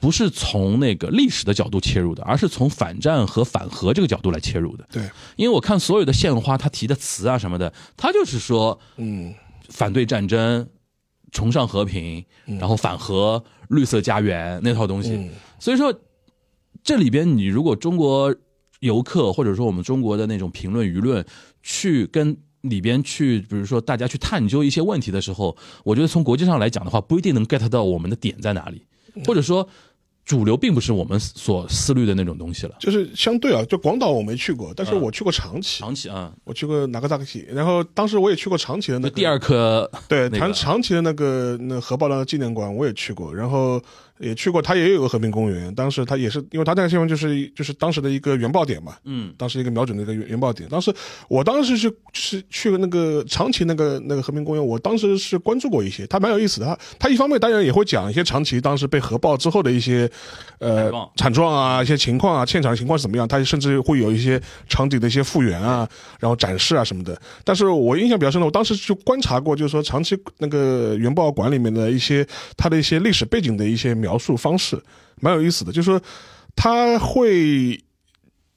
[0.00, 4.88] 不是从那个历史的角度切入的，而是从反战和反核这个角度来切入的。
[4.90, 5.02] 对，
[5.36, 9.34] 因为我看所有的献花，他提的词啊什么的，他就是说嗯。
[9.70, 10.66] 反对战争、
[11.30, 15.10] 崇尚和平，然后反核、绿色家园那套东西。
[15.10, 15.28] 嗯。
[15.58, 15.92] 所以说，
[16.82, 18.34] 这里边你如果中国
[18.80, 21.22] 游客或者说我们中国的那种评论舆论
[21.62, 28.82] 去跟里边去，比如说大家去探究一些问题的时候，我觉得从国际上来讲的话，不一定能 get 到我们的点在哪里，
[29.24, 29.68] 或者说
[30.24, 32.74] 主流并不是我们所思虑的那种东西了。
[32.80, 40.38] 就是相对啊，就广岛我没去过，但是我去过长崎，长崎啊，我去过哪个大崎，然后当时我也去过长崎的那个第二颗对，那个。
[40.38, 43.80] 长长崎的那个那核爆弹纪念馆我也去过，然后
[44.18, 50.68] 也去过，它也有个和平公园，当时它也是，因为它那个地方就是就是当时的一个原爆点嘛，嗯，当时一个瞄准的一个原原爆点。
[50.68, 50.92] 当时
[51.28, 56.66] 我当时是是去那个长崎那个那个和平公园，我当时是关注过一些，它蛮有意思的。
[56.66, 60.10] 它它一方面当然也会讲一些长崎当时被核爆之后的一些
[60.58, 67.20] 呃惨状啊、一些情况啊、现场情况是怎么样，它甚至会有一些场景的一些复原啊，然后展示啊什么的。
[67.44, 72.26] 但是我印象比较深的，我当时就观察过，就是说长崎那个原爆馆里面的一些
[72.56, 74.80] 它的一些历史背景的一些描述方式，
[75.20, 75.72] 蛮有意思的。
[75.72, 76.00] 就是说，
[76.54, 77.82] 他会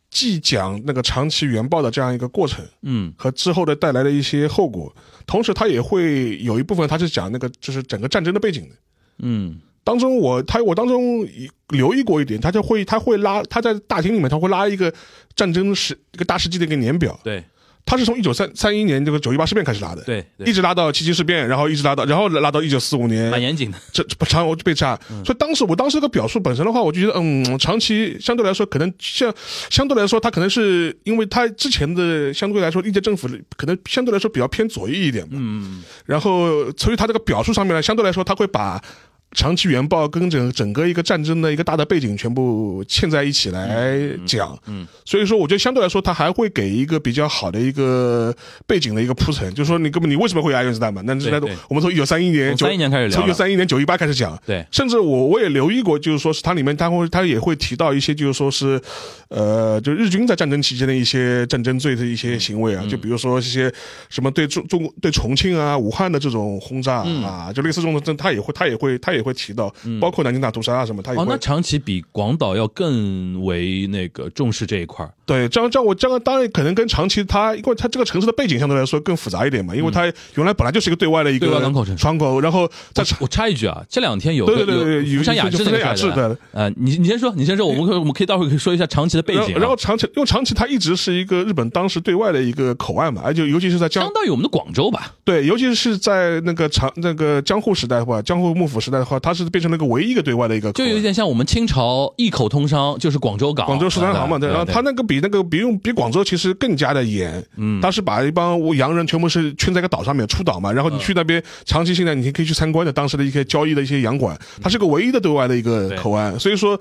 [0.10, 4.94] 既讲那个长期原爆的这样一个过程，嗯和之后的带来的一些后果，
[5.26, 8.76] 同时他也会有一部分他是讲那个就是整个战争的背景的。
[9.20, 11.28] 嗯当中我他我当中
[11.70, 14.94] 留意过一点，他就会他会拉他在大厅里面他会拉一个
[15.36, 17.44] 战争时一个大世纪的一个年表，对
[17.86, 20.50] 他是从一九三三一年这个九一八事变开始拉的，对对。
[20.50, 29.34] 一直拉到七七事变，然后一直拉到然后拉到一九四五年蛮严谨的，这这长我就被炸，所以当时我当时这个表述本身的话，我就觉得，嗯，长期相对来说可能像
[29.70, 35.84] 相对来说，他可能是因为他之前的相对来说历届政府可能相对来说比较偏左翼一点嘛，嗯。
[36.06, 38.82] 然后所以他这个表述上面呢，相对来说他会把。
[39.34, 48.36] 长期原爆跟整整个一个战争的一个大的背景全部嵌在一起来讲，嗯，所以说我觉得相对来说，它还会给一个比较好的一个
[48.68, 51.02] 背景的一个铺陈，就是说你根本你为什么会有原子弹嘛？
[51.06, 51.58] 那是在对对。
[51.70, 54.66] 我们从一九三一年从31年开始聊从一九三一年九一八开始讲，对。
[54.72, 58.82] 甚至我我也留意过，就是说是它里面它会它也会提到一些，就是说是，
[59.30, 63.72] 呃，就日军在战争期间的一些战争罪的一些行为啊，就比如说一些
[64.10, 71.32] 什么对中中国对重庆啊、武汉的这种轰炸啊，就类似这种，它也会它也会它也会提到，包括南京大屠杀啊什么，他也哦，会。
[71.32, 75.12] 那长崎比广岛要更为那个重视这一块儿。
[75.26, 80.04] 对，这样这样我这样当然可能跟长崎它，因为它这个城市的背景相对来说更复杂一点嘛，因为它
[80.36, 82.02] 原来本来就是一个对外的一个对外港口城市。
[82.02, 86.30] 窗口，然后在我我插一句啊，这两天有对对对对有有福山雅治有福山雅治那个出来的。
[86.30, 100.90] 的，呃，你你先说，你先说，我们可我们可以待会儿可以说一下长崎的背景啊，然后然后长崎，因为长崎它一直是一个日本当时对外的一个口岸嘛，而且尤其是在江相当于我们的广州吧，对，尤其是在那个长那个江户时代的话，江户幕府时代的话，它是变成了一个唯一一个对外的一个口岸。
[100.90, 116.80] 就有点像我们清朝一口通商，就是广州港，广州十三行嘛，对，然后它那个比那个比用比广州其实更加的严，嗯，它是把一帮洋人全部是圈在一个岛上面出岛嘛，然后你去那边长期现在你可以去参观的当时的一些交易的一些洋馆，它是个唯一的对外的一个口岸，所以说。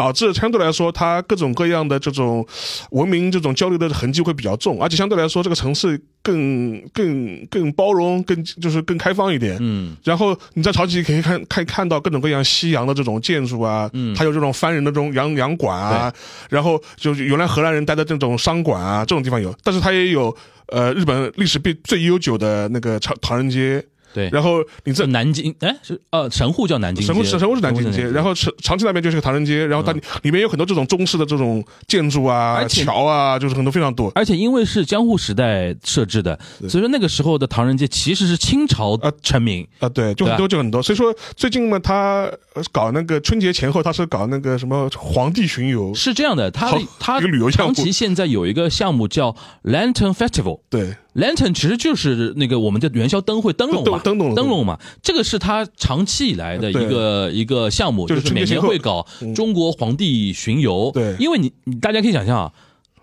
[0.00, 2.46] 导致相对来说，它各种各样的这种
[2.92, 9.58] 文明、这种交流的痕迹会比较重，而且相对来说，这个城市更更更包容、更就是更开放一点。
[9.60, 16.10] 嗯，然后你在潮崎可以看看看到各种各样西洋的这种建筑啊，嗯，还有这种番人的这种洋洋馆啊，
[16.48, 20.34] 然后就是原来荷兰人待的这种商馆啊，这种地方有，但是它也有
[20.68, 23.84] 呃日本历史最最悠久的那个唐唐人街。
[24.14, 34.12] 对，然后你这这南京哎是呃神户叫南京街，神户神户是南京街，然后后长长崎那边就是个唐人街，然后它里面有很多这种中式的这种建筑啊、桥啊，就是很多非常多。
[34.14, 40.82] 而且因为是江户时代设置的，所以说那个时候的唐人街其实是清朝啊成名，啊，对，就很多，就很多。
[40.82, 47.72] 所以说最近嘛，他呃搞那个春节前后，他是搞那个什么皇帝巡游，是这样的，它好它一个旅游项目。
[47.72, 50.60] 长崎现在有一个项目叫 Lantern Festival。
[50.68, 54.64] 对 Lantern 其实就是那个我们的元宵灯会灯笼嘛，灯灯笼灯笼。
[54.64, 60.90] 嘛，这个是他长期以来的一个一个项目，就是每年会搞中国皇帝巡游。
[60.94, 61.16] 对。
[61.18, 62.52] 因为你你大家可以想象啊，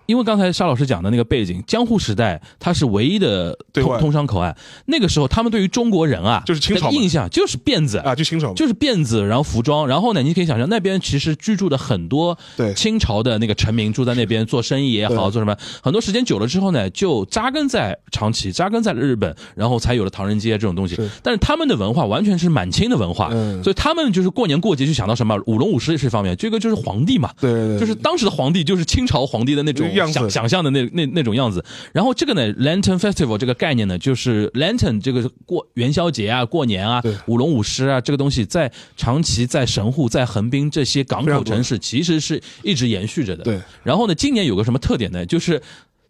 [0.08, 12.74] 因为刚才沙老师讲的那个背景，江户时代它是唯一的通通商口岸，那个时候他们对于中国人啊，就是清朝的印象就是辫子啊，就清朝，就是辫子，然后服装，然后呢，你可以想象那边其实居住的很多对。
[12.74, 20.96] 清朝的那个臣民住在那边做生意也好，做什么，很多时间久了之后呢，就扎根在长崎，扎根在日本，然后才有了唐人街这种东西。
[20.96, 21.10] 是。
[21.22, 23.62] 但是他们的文化完全是满清的文化，嗯。
[23.62, 31.64] 所以他们就是过年过节就想到什么舞龙舞狮是一方面，这个就是皇帝嘛，对对对，就是当时的皇帝就是清朝皇帝的那种想想象的那那那种样子。
[31.94, 43.44] 然后这个呢，Lantern Festival 这个概念呢，就是 Lantern 这个过元宵节啊、过年啊、舞龙舞狮啊，这个东西在长崎、在神户、在横滨这些港口城市，其实是一直延续着的。
[43.44, 43.60] 对。
[43.84, 45.26] 然后呢，今年有个什么特点呢？
[45.26, 45.62] 就是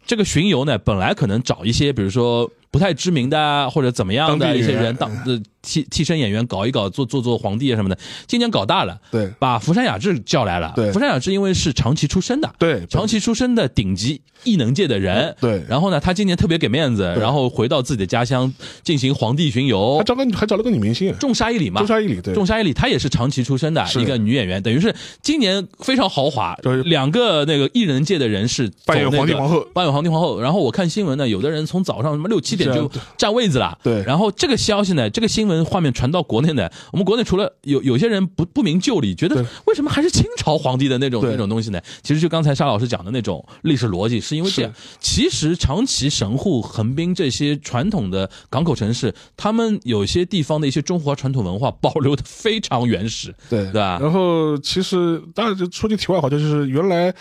[0.06, 2.52] 这个巡游呢，本来可能找一些，比如说。
[2.78, 5.12] 不太知名的啊，或者怎么样的一些人当
[5.64, 7.98] 替替身演员搞一搞，做做做皇帝啊什么的。
[8.28, 10.72] 今年搞大了，对把福山雅治叫来了。
[10.76, 15.36] 对福山雅治因为是长崎出身的，对长崎出身的顶级异能界的人。
[15.42, 20.04] 对然后呢，他今年特别给面子，然后回到自己的家乡进行皇帝巡游还。
[20.04, 30.40] 找个还找了个女明星啊，仲沙一里嘛，仲沙一里对仲沙一里，她也是长崎出身的是一个女演员，等于是今年非常豪华就是，两个那个艺人界的人士扮演皇帝皇后扮演皇帝皇后。
[30.40, 41.80] 然后我看新闻呢，有的人从早上什么六七点就占位子了，对然后这个消息呢，这个新闻画面传到国内呢，我们国内除了有有些人不不明就里，觉得为什么还是清朝皇帝的那种那种东西呢？
[42.04, 44.74] 其实就刚才沙老师讲的那种历史逻辑，是因为这样。
[45.00, 57.14] 其实长崎、神户、横滨这些传统的港口城市，他们有些地方的一些中华传统文化保留的非常原始，对对吧然后其实当然就说句题外话，就是原来。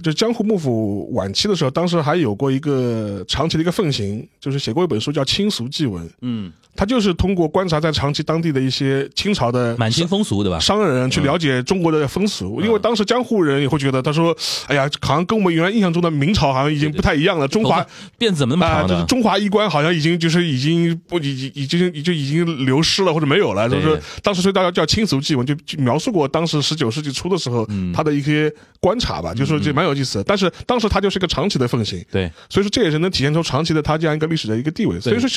[0.00, 6.02] 就江户幕府晚期的时候，当时还有过一个长期的一个奉行，就是写过一本书叫《清俗祭文》。
[6.22, 10.58] 嗯，他就是通过观察在长崎当地的一些清朝的满清风俗，对吧？
[10.58, 18.86] 商人去了解中国的风俗，因为当时江湖人也会觉得，他说：“哎呀，好像跟我们原来印象中的明朝好像已经不太一样了，中华头发辫子怎么那么啊？
[18.88, 30.24] 就是中华衣冠好像已经就是已经不已经已经已经已经流失了或者没有了，就是当时所以大家叫清俗记文，就就描述过当时十九世纪初的时候嗯他的一些观察吧，就说这蛮有意思的。
[30.24, 34.98] 但是当时他就是一个长期的奉行，对，所以说这也是能体现出长期的他这样一个历史的一个地位。
[34.98, 35.28] 所以说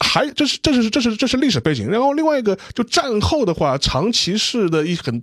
[0.00, 1.88] 还这是这这是这是这是历史背景。
[1.88, 5.22] 然后另外一个就战后的话，长崎市的一很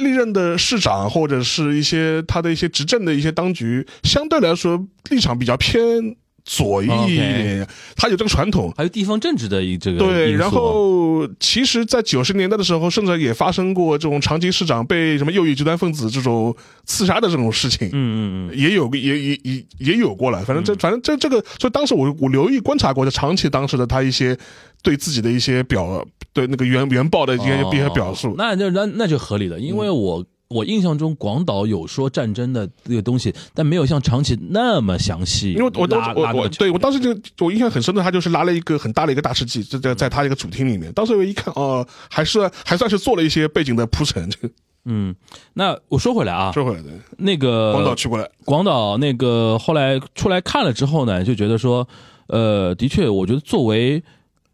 [0.00, 8.72] 历任的市长或者是一些他的一些执政的一些当局，相对来说立场比较偏左一点，他有这个传统。
[8.76, 16.54] 还有地方政治的一这个对，然后其实，在九十年代的时候，甚至也发生过这种长崎市长被什么右翼极端分子这种
[16.84, 17.88] 刺杀的这种事情。
[17.88, 24.38] 嗯嗯嗯，也有也也也也有过了，反正这反正这这个，所以当时我我留意观察过，就长崎当时的他一些
[24.82, 30.24] 对自己的一些表，对那个原原报的一些哦一些表述，那就那那就合理了，因为我。
[30.48, 35.52] 我印象中广岛有说战争的这个东西，但没有像长崎那么详细。
[35.52, 44.28] 因为我当时我对我当时就我印象很深的，他就是拉了一个很大的一个大世纪，就在在他一个主厅里面，当时我一看哦，还是还算是做了一些背景的铺陈。
[44.30, 44.54] 这个
[44.84, 45.12] 嗯，
[45.54, 51.88] 那我说回来啊，说回来的，那个广岛去过来，广岛那个后来出来看了之后呢，就觉得说，
[52.28, 54.00] 呃，的确，我觉得作为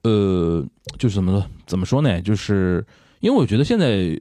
[0.05, 0.65] 呃，
[0.99, 2.19] 就是怎么说怎么说呢？
[2.23, 2.83] 就是
[3.21, 4.19] 因为我觉得现在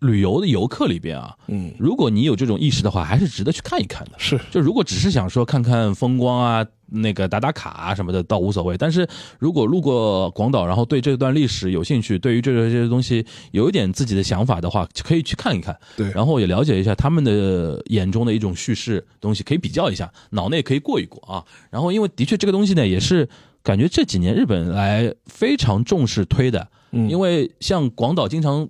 [0.00, 4.12] 旅游的游客里边啊，嗯，如果你有这种意识的话，还是值得去看一看的。
[4.18, 8.76] 是就如果只是想说看看风光啊，那个打打卡啊什么的，倒无所谓。
[8.76, 15.74] 但是如果路过广岛，然后对这段历史有兴趣，对于这这些东西有一点自己的想法的话，可以去看一看。
[15.96, 21.42] 对然后也了解一下他们的眼中的一种叙事东西，可以比较一下，脑内可以过一过啊。
[21.70, 23.26] 然后因为的确这个东西呢，也是
[23.62, 28.68] 感觉这几年日本来非常重视推的，嗯因为像广岛经常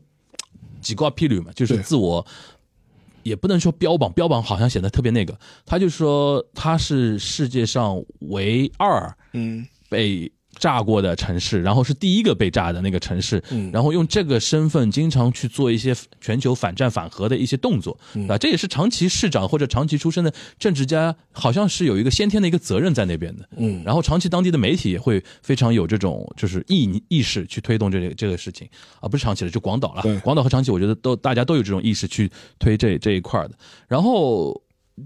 [0.87, 2.25] 几挂霹雳嘛，就是自我。
[3.25, 5.37] 也不能说标榜，标榜好像显得特别那个。
[5.65, 23.49] 他就说他是世界上唯二嗯被炸过的城市，然后是第一个被炸的那个城市，嗯然后用这个身份经常去做一些全球反战反核的一些动作，嗯啊，这也是长崎市长或者长崎出身的政治家，好像是有一个先天的一个责任在那边的。
[23.57, 28.69] 嗯然后长崎当地的媒体也会非常有这种就是意意识去推动这个这个事情
[29.01, 30.03] 啊，不是长崎了，就广岛了。
[30.21, 33.55] 广岛和长崎，我觉得都大家都有这种意识去推这这一块儿的。
[33.87, 34.61] 然后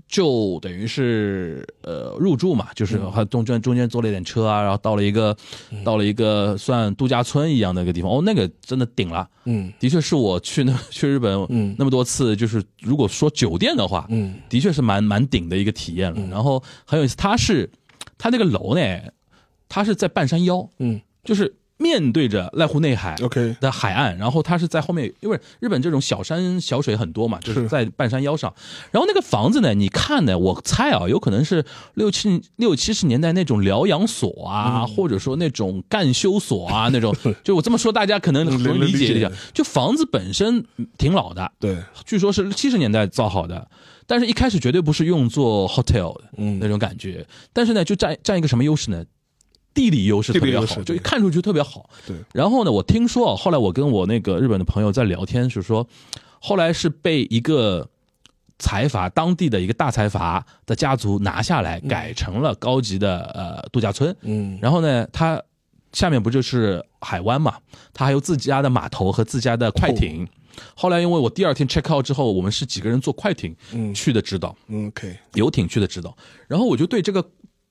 [0.06, 3.10] 就等于是呃入住嘛，就是嗯。
[3.10, 5.36] 还中间中间坐了一点车啊，然后到了一个
[5.84, 9.28] 到了一个算度假村一样的一个地方，哦，那个真的顶了。
[9.44, 9.72] 嗯。
[9.78, 11.74] 的确是我去那 去日本嗯。
[11.78, 14.36] 那么多次，就是如果说酒店的话，嗯。
[14.48, 16.20] 的确是蛮蛮顶的一个体验了。
[16.28, 17.68] 然后很有意思，它是
[18.16, 18.80] 它那个楼呢，
[19.68, 21.00] 它是在半山腰，嗯。
[21.22, 28.52] 就是面对着濑户内海 OK 的海岸，然后它是在后面，因为日本这种小山小水很多嘛，就是是在半山腰上。
[28.90, 31.64] 然后那个房子呢，你看呢，我猜啊，有可能是
[31.94, 37.16] 六七六七十年代那种疗养所啊，或者说那种干休所啊，那种。
[37.42, 39.30] 就我这么说，大家可能嗯容易理解一下。
[39.54, 40.62] 就房子本身
[40.98, 43.66] 挺老的，对，据说是七十年代造好的，
[44.06, 47.26] 但是一开始绝对不是用作 hotel 的嗯那种感觉。
[47.52, 49.02] 但是呢，就占占一个什么优势呢？
[49.72, 51.88] 地理优势特别好，就一看出去特别好。
[52.06, 55.86] 对然后呢，我听说啊，后来我跟我那个日本的朋友在聊天，是说，
[56.40, 57.88] 后来是被一个
[58.58, 64.14] 财阀当地的一个大财阀的家族拿下来，改成了高级的呃度假村。
[64.22, 65.40] 嗯然后呢，他
[65.92, 67.56] 下面不就是海湾嘛？
[67.94, 70.26] 他还有自家的码头和自家的快艇。
[70.74, 76.14] 后来因为我第二天 check out 之后，我们是几个人坐快艇嗯去的指导，嗯，OK，游艇去的指导，
[76.48, 77.24] 然后我就对这个。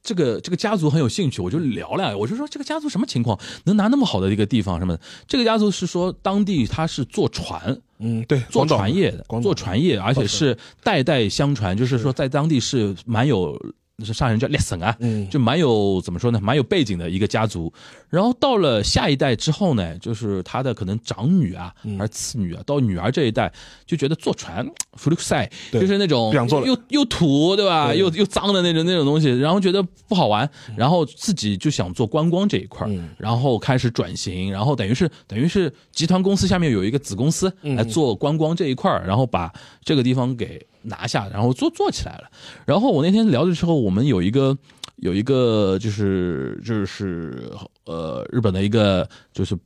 [0.09, 4.99] 这个这个家族很有兴趣，我就聊了，我就说这个家族什么情况，能拿那么好的一个地方什么的？
[5.27, 13.73] 这个家族是说当地他是坐船，嗯，对，做船业的，做船业，而且是代代相传，就是说在当地是蛮有，是
[14.05, 15.29] 上海人叫 lesson 啊，嗯。
[15.29, 17.71] 就蛮有怎么说呢，蛮有背景的一个家族。
[18.09, 21.97] 然后到了下一代之后呢，就是他的可能长女啊，嗯。
[21.97, 23.51] 还是次女啊，到女儿这一代
[23.85, 26.67] 就觉得坐船福禄赛就是那种不想做了。
[26.67, 37.75] 又又土对吧，又又脏的那种那种东西，然后觉得不好玩，然后自己就想做观光这一块然后开始转型，然后等于是等于是集团公司下面有一个子公司嗯。
[37.75, 42.23] 来做观光这一块儿然后把这个地方给拿下，然后做做起来了。
[42.65, 44.57] 然后我那天聊的时候，我们有一个
[44.97, 47.51] 有一个就是就是
[47.85, 49.57] 呃日本的一个就是。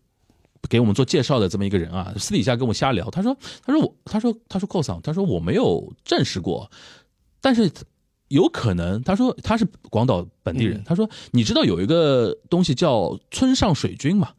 [0.69, 6.71] 给我们做介绍的这么一个人啊，私底下跟我瞎聊，他说，他说我，他说，他说 c o s 他说我没有证实过，
[7.41, 7.69] 但是
[8.29, 14.29] 有可能，他说他是广岛本地人，他说你知道有一个东西叫村上水军嘛？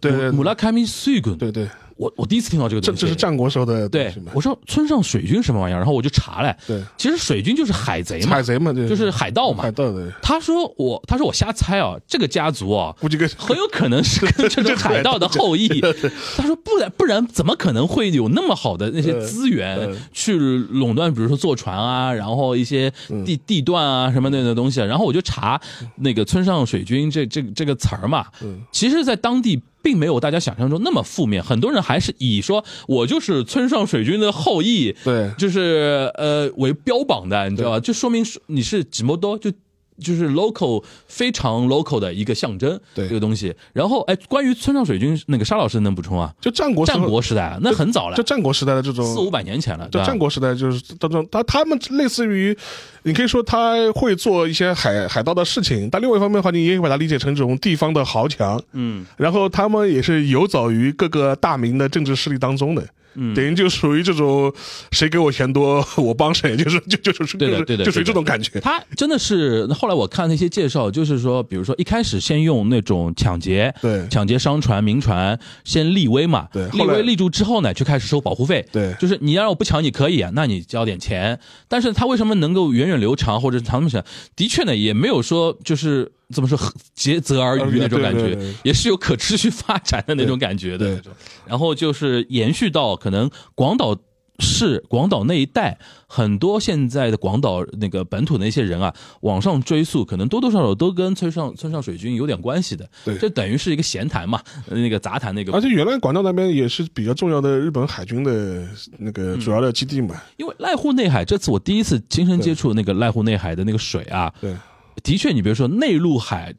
[0.00, 9.70] 对对姆拉卡米水军，对对，我我第一次听到这个东西，这这是战国时候的对我说村上水军什么玩意儿，然后我就查了，对，其实水军就是海贼嘛海，贼嘛，对，就是海盗嘛海。
[9.72, 15.68] 盗的，他说我，他说我瞎猜啊，这个家族啊，估计跟很有可能是跟这种海盗的后裔。
[16.38, 22.92] 他说不然不然怎么可能会有那么好的那些资源嗯去垄断，比如说坐船啊，然后一些
[23.24, 24.80] 地地段啊什么那的东西。
[24.80, 25.60] 然后我就查
[25.96, 28.26] 那个村上水军这这这个词儿嘛，
[28.70, 29.60] 其实，在当地。
[29.88, 37.80] 并没有大家想象中那么负面，很多人还是以说我就是村上水军的后裔，对就是呃为标榜的，你知道吧？
[37.80, 39.50] 就说明你是几摩多，就
[40.00, 43.54] 就是 local 非常 local 的一个象征，对这个东西。
[43.72, 46.32] 然后哎，关于村上水军，那个沙老师能补充啊？
[46.40, 49.88] 就战国战国时代啊，那很早了就，战国时代的这种四五百年前了？
[49.90, 52.56] 就战国时代就是当中，他他们类似于，
[53.02, 62.86] 你可以说他会做一些海海盗的事情，但另外一方面的话，你也可以把它理解成这种地方的豪强，嗯，然后他们也是游走于各个大明的政治势力当中的。
[63.18, 63.34] 嗯。
[63.34, 64.52] 等于就属于这种
[64.92, 68.60] 谁给我钱多， 我帮谁，就是就就就是对的就是对的就属于这种感觉。
[68.60, 74.06] 他真的是后来我看那些介绍，就是说，比如说一开始先用那种抢劫，对。
[74.08, 78.94] 抢劫商船、民船，先立威嘛，立对立威立住之后呢，就开始收保护费，对。
[79.00, 84.04] 就是你要让我不抢你可以啊，那你交点钱，但是他为什么能够源远流长或者长那么长？
[84.36, 86.58] 的确呢，也没有说就是怎么说
[86.94, 91.12] 竭泽而渔那种感觉也是有可持续发展的那种感觉的对。
[91.46, 93.96] 然后就是延续到可能广岛
[94.40, 102.88] 市、广岛那一带，很多现在的广岛那个本土的那些人啊，往上追溯，可能多多少少都跟村上村上水军有点关系的。
[103.04, 108.64] 对这等于是一个闲谈嘛，那个杂谈那个而且原来广岛那边也是比较重要的日本海军的
[108.98, 110.14] 那个嗯主要的基地嘛。
[110.36, 114.54] 因为濑户内海这次我第一次亲身接触那个濑户内海的那个水啊，对，
[115.02, 116.54] 的确，你比如说内陆海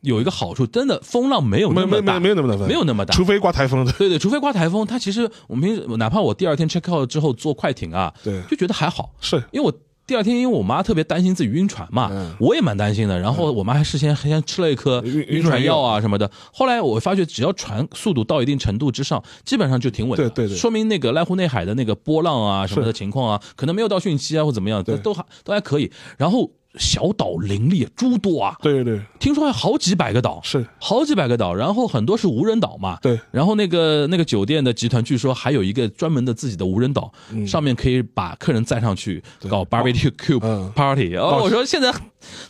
[0.00, 3.92] 有一个好处，真的风浪没有那么大，没没有那么大，没有那么大除非刮台风的。
[3.92, 9.72] 对对，除非刮台风，它其实我们平时哪怕我第二天 check out 之后坐快艇啊，对就觉得还好，是因为我
[10.06, 13.20] 第二天因为我妈特别担心自己晕船嘛，嗯我也蛮担心的。
[13.20, 16.30] 然后我妈还事先还先吃了一颗晕晕船药啊什么的。
[16.50, 20.30] 后来我发觉，只要船速度到一定程度之上，基本上就挺稳的。
[20.30, 25.92] 对对对说明那个濑户内海的那个波浪啊什么的情况啊，可能没有到汛期啊或怎么样，都还都还可以。
[26.16, 32.98] 然后小岛林立，诸多啊，对对对，听说还好几百个岛，是好几百个岛，然后很多是无人岛嘛。
[33.00, 37.12] 对然后那个那个酒店的集团，据说还有一个专门的自己的无人岛，
[37.46, 40.38] 上面可以把客人载上去搞 barbecue
[40.72, 41.16] party。
[41.16, 41.92] 哦，哦我说现在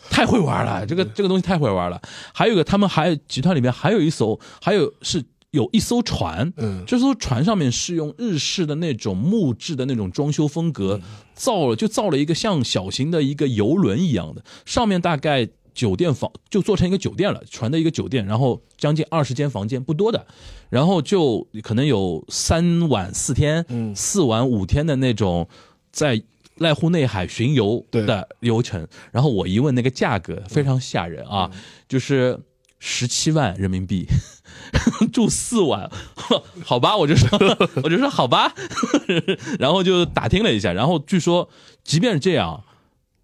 [0.09, 1.99] 太会玩了，这个这个东西太会玩了。
[2.33, 5.23] 还有一个，他们还集团里面还有一艘，还有是。
[5.51, 6.83] 有一艘船，嗯。
[6.85, 10.99] 这艘船上面是用日式的那种木质的那种装修风格
[11.33, 20.27] 造了，就造了一个像小型的一个游轮一样的，上面大概酒店房就做成一个酒店了，船的一个酒店，然后将近二十间房间，不多的，
[20.69, 23.95] 然后就可能有三晚四天，嗯。
[23.95, 25.47] 四晚五天的那种
[25.91, 26.21] 在
[26.57, 28.05] 濑户内海巡游对。
[28.05, 28.85] 的流程。
[29.11, 31.49] 然后我一问那个价格，非常吓人啊，
[31.87, 32.37] 就是
[32.79, 34.07] 十七万人民币。
[35.13, 35.89] 住四晚，
[36.65, 37.27] 好吧，我就说，
[37.83, 38.53] 我就说好吧，
[39.57, 41.49] 然后就打听了一下，然后据说，
[41.83, 42.63] 即便是这样，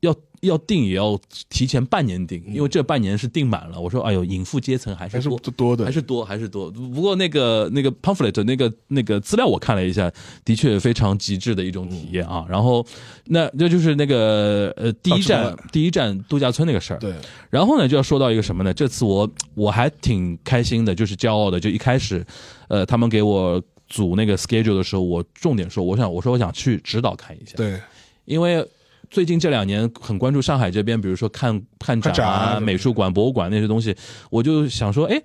[0.06, 3.80] 要要定也要提前半年定，因为这半年是定满了。
[3.80, 6.70] 我说，哎呦，隐富阶层还是多多的还是多，还是多。
[6.70, 10.12] 不过那个那个 pamphlet 那个那个资料我看了一下，
[10.44, 12.46] 的确非常极致的一种体验啊。
[12.48, 12.86] 然后
[13.26, 17.00] 那这就是那个呃第一站第一站度假村那个事儿。
[17.00, 17.14] 对，
[17.50, 18.74] 然后呢，就要说到一个什么呢？
[18.74, 21.60] 这次我我还挺开心的，就是骄傲的。
[21.60, 22.24] 就一开始，
[22.68, 27.80] 呃，他们给我组那个 schedule 的时候，我重点说，我想我说我想去指导看一下，对，
[28.26, 28.68] 因为
[29.10, 33.96] 最近这两年很关注上海这边，比如说看看展啊、啊美术馆、博物馆那些东西，
[34.30, 35.22] 我就想说，哎。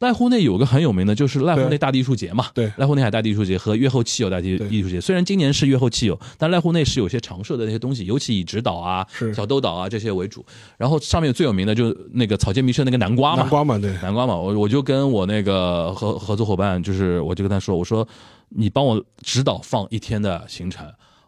[0.00, 2.48] 濑户内有个很有名的，就是濑户内大地艺术节嘛。
[2.52, 10.44] 对濑户内海大地艺术节和越后汽油大地艺术节，虽然今年是越后汽油，但濑户内是有些常设的那些东西，尤其以指导啊、小豆岛啊这些为主。
[10.76, 18.06] 然后上面最有名的就是那个草间弥生那个南瓜嘛，南瓜嘛，对，南瓜嘛，我我就跟我那个合合作伙伴，就是我就跟他说，我说
[18.50, 20.86] 你帮我指导放一天的行程，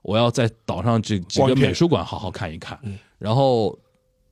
[0.08, 2.78] 我要在岛上这几个美术馆好好看一看。
[3.18, 3.78] 然后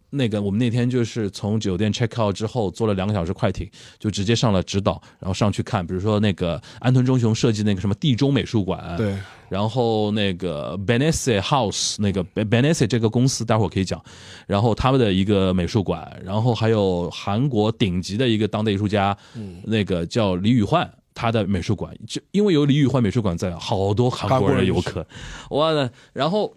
[0.09, 3.68] 那个我们那天就是从酒店 check out 之后，坐了两个小时快艇，
[3.99, 9.14] 就直接上了直岛，然后上去看，比如说那个安藤忠雄设计那个什么地中美术馆，对，
[9.51, 14.03] 然后那个 Benesse House 那个 Benesse 这个公司，待会儿可以讲。
[14.47, 19.14] 然后他们的一个美术馆，然后还有韩国顶级的一个当代艺术家，
[19.64, 20.91] 那个叫李宇焕。
[21.17, 25.05] 他的美术馆，就因为有李宇焕美术馆在，好多韩国人游客，
[25.51, 25.91] 哇的。
[26.12, 26.55] 然后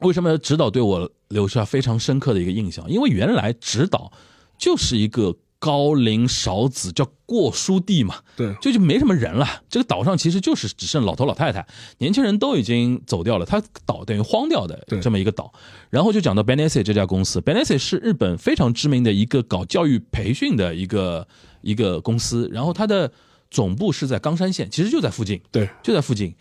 [0.00, 2.90] 为什么指导对我留下非常深刻的一个印象？
[2.90, 4.10] 因为原来指导
[4.56, 9.46] 就是一个高龄少子，叫过书地嘛，对，就就没什么人了。
[9.68, 11.66] 这个岛上其实就是只剩老头老太太，
[11.98, 15.52] 年轻人都已经走掉了，他岛等于荒掉的对这么一个岛。
[15.90, 21.26] 然后就讲到 Benesse 这家公司，Benesse 是日本非常知名的一个搞教育培训的一个
[21.60, 23.10] 一个公司，然后它的
[23.54, 25.40] 总部是在冈山县，其实就在附近。
[25.52, 26.34] 对，就在附近。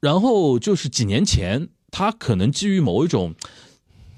[0.00, 3.34] 然后就是几年前，他可能基于某一种。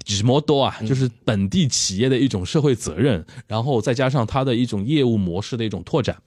[0.03, 6.21] 几摩多啊，就是本地企业的一种社会责任，然后再加上他的一种业务模式的一种拓展，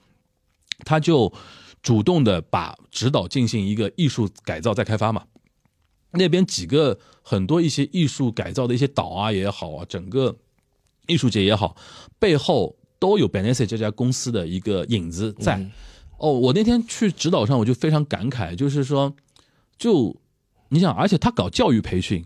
[0.85, 1.33] 他就
[1.81, 5.23] 主动的把指导进行一个艺术改造再开发嘛。
[6.11, 10.37] 那边几个很多一些艺术改造的一些岛啊也好啊，整个
[11.07, 11.75] 艺术节也好，
[12.19, 15.59] 背后都有 Benesse 这家公司的一个影子在。
[16.17, 19.13] 哦，我那天去指导上，我就非常感慨，就是说，
[19.77, 20.15] 就
[20.69, 22.23] 你想，而且他搞教育培训，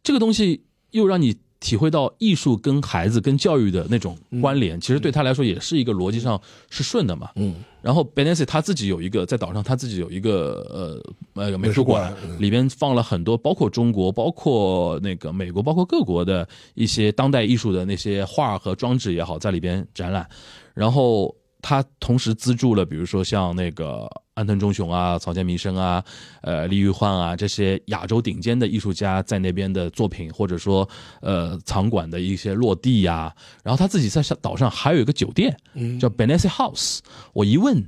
[0.00, 0.62] 这个东西
[0.92, 6.38] 又让你体会到艺术跟孩子跟教育的那种关联，其实对他来说也是一个逻辑上
[6.68, 7.30] 是顺的嘛。
[7.36, 11.00] 嗯，然后 Benesse 他自己有一个在岛上，他自己有一个
[11.34, 20.28] 呃呃美术馆里边放了很多，包括中国、包括那个美国、包括各国的一些当代艺术的那些画和装置也好，在里边展览。
[20.74, 26.04] 然后他同时资助了，比如说像那个安藤忠雄啊、草间弥生啊、
[26.42, 30.86] 呃李玉焕啊这些亚洲顶尖的艺术家在那边的作品，或者说
[31.20, 33.32] 呃场馆的一些落地呀、
[33.62, 35.56] 然后他自己在岛上还有一个酒店，
[36.00, 36.98] 叫 Benesse House。
[37.32, 37.84] 我一问，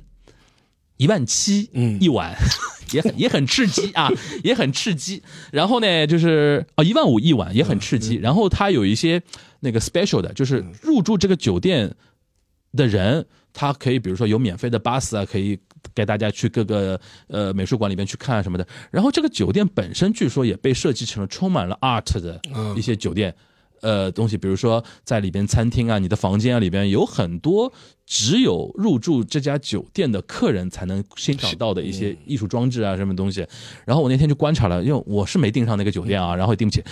[0.95, 2.33] 一万七嗯一晚，
[2.93, 4.09] 也很也很刺激啊，
[4.41, 5.21] 也很刺激。
[5.51, 8.15] 然后呢，就是啊一万五一晚也很刺激。
[8.15, 9.21] 然后他有一些
[9.59, 11.93] 那个 special 的，就是入住这个酒店
[12.71, 15.57] 的人，他可以比如说有免费的巴士啊，可以
[15.93, 18.67] 带大家去各个呃美术馆里面去看什么的。
[18.91, 22.39] 然后这个酒店本身据说也被设计成了充满了 art 的
[22.75, 23.33] 一些酒店。
[23.81, 27.71] 呃，东西，比如说在里边餐厅啊，你的房间啊里边有很多
[28.03, 33.45] 只有入住这家酒店的客人才能欣赏到的一些艺术装置啊，什么东西。
[33.85, 36.83] 然后我那天就观察了，因为我是没订上那个酒店啊，然后也订不起，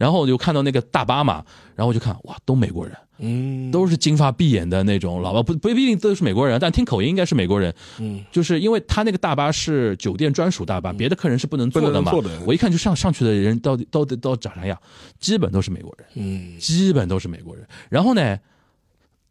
[0.00, 7.72] 然后我就看到那个大巴嘛，然后我就看哇，都美国人，嗯，都是金发碧眼的那种老外，不不不一定都是美国人，但听口音应该是美国人。
[7.98, 12.10] 嗯，就是因为他那个大巴是酒店专属大巴，别的客人是不能坐的嘛。
[12.10, 14.76] 坐的我一看就上上去的人到底到底都长啥样，
[15.20, 17.64] 基本都是美国人，嗯，基本都是美国人。
[17.88, 18.38] 然后呢，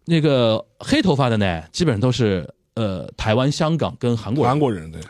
[0.05, 4.49] 那个黑头发的呢，基本上都是呃台湾、香港跟韩国人。
[4.49, 5.01] 韩国人对，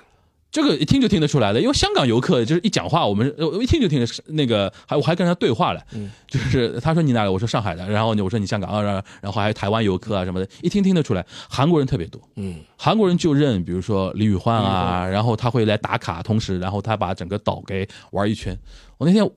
[0.54, 5.84] 这个一听就听得出来的，因为香港游客就是一讲话，我们呃我一听就听得是那个，还我还跟他对话了，
[6.28, 18.56] 就是他说你哪里，我说上海的，然后我说你香港啊，然后然后还有台湾游客啊什么的，一听听得出来，韩国人特别多，嗯，韩国人就认，比如说李宇焕啊，然后他会来打卡，同时然后他把整个岛给玩一圈。
[19.00, 19.28] 我那天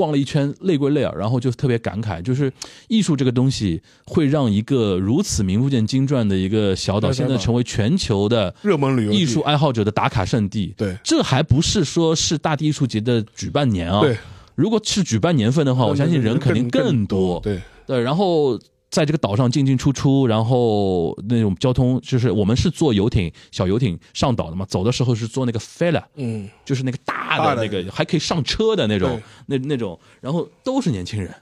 [0.00, 2.50] 逛了一圈，累归累啊，然后就特别感慨，就是
[2.88, 10.72] 艺术这个东西会让一个如此名不见经传的一个小岛，现在成为全球的热门旅游艺术爱好者的打卡圣地。
[10.74, 14.00] 对这还不是说是大地艺术节的举办年啊。
[14.00, 14.16] 对，
[14.54, 17.38] 如果是举办年份的话，我相信人肯定更多。
[17.40, 18.58] 对，对，然后
[18.90, 31.34] 在这个岛上进进出出，然后那种交通就是我们是坐游艇小游艇上岛的嘛，走的时候是坐那个 fella，嗯，就是那个大大的的那个还可以上车的那种，那那种，然后都是年轻人。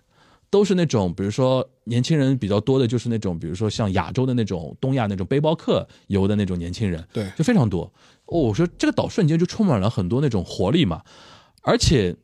[0.50, 7.82] 都是那种，比如说年轻人比较多的，就是那种，比如说像亚洲的那种、东亚那种背包客游的那种年轻人，对就非常多。
[8.24, 11.02] 哦，我说这个岛瞬间就充满了很多那种活力嘛，
[11.60, 12.16] 而且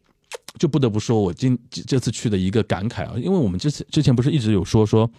[0.59, 5.11] 就不得不说，我今这次去的一个感慨啊，因为我们之前之前不是一直有说说。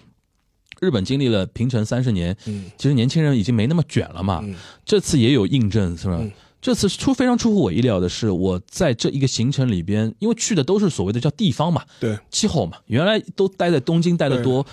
[0.81, 4.41] 日本经历了平成三十年，嗯其实年轻人已经没那么卷了嘛。
[4.43, 4.53] 嗯
[4.83, 6.17] 这次也有印证，是吧？
[6.19, 14.65] 嗯这次出非常出乎我意料的是，我在这一个行程里边，因为去的都是所谓的叫地方嘛，对，气候嘛，原来都待在东京待得多，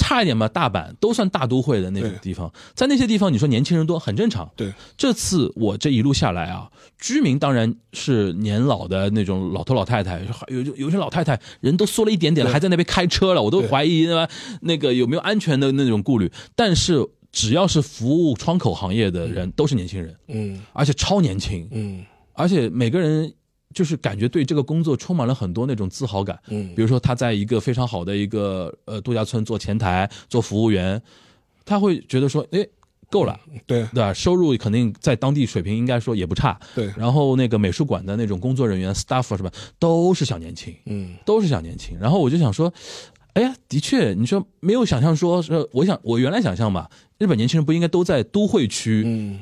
[0.00, 4.50] 差一点嘛，大阪都算大都会的那种地方，在那些地方，你说年轻人多很正常。
[4.56, 14.26] 对，这次我这一路下来啊，居民当然是年老的那种老头老太太，有有有些老太太人都缩了一点点了，还在那边开车了，我都怀疑那
[14.62, 16.32] 那个有没有安全的那种顾虑。
[16.56, 20.60] 但是只要是服务窗口行业的人，都是年轻人，嗯。
[20.72, 22.04] 而且超年轻，嗯。
[22.32, 23.30] 而且每个人
[23.74, 26.38] 就是感觉对这个工作充满了很多那种自豪感。
[26.48, 31.00] 嗯比如说他在一个非常好的一个呃度假村做前台做服务员，
[31.64, 32.66] 他会觉得说，哎，
[33.10, 34.12] 够了，对对吧？
[34.12, 36.58] 收入肯定在当地水平应该说也不差。
[36.74, 41.96] 对，然后那个美术馆的那种工作人员 staff 什么，都是小年轻，嗯都是小年轻。
[41.98, 42.72] 然后我就想说，
[43.34, 49.40] 哎呀，的确，你说没有想象说，是我想我原来想象吧，日本年轻人不应该都在都会区嗯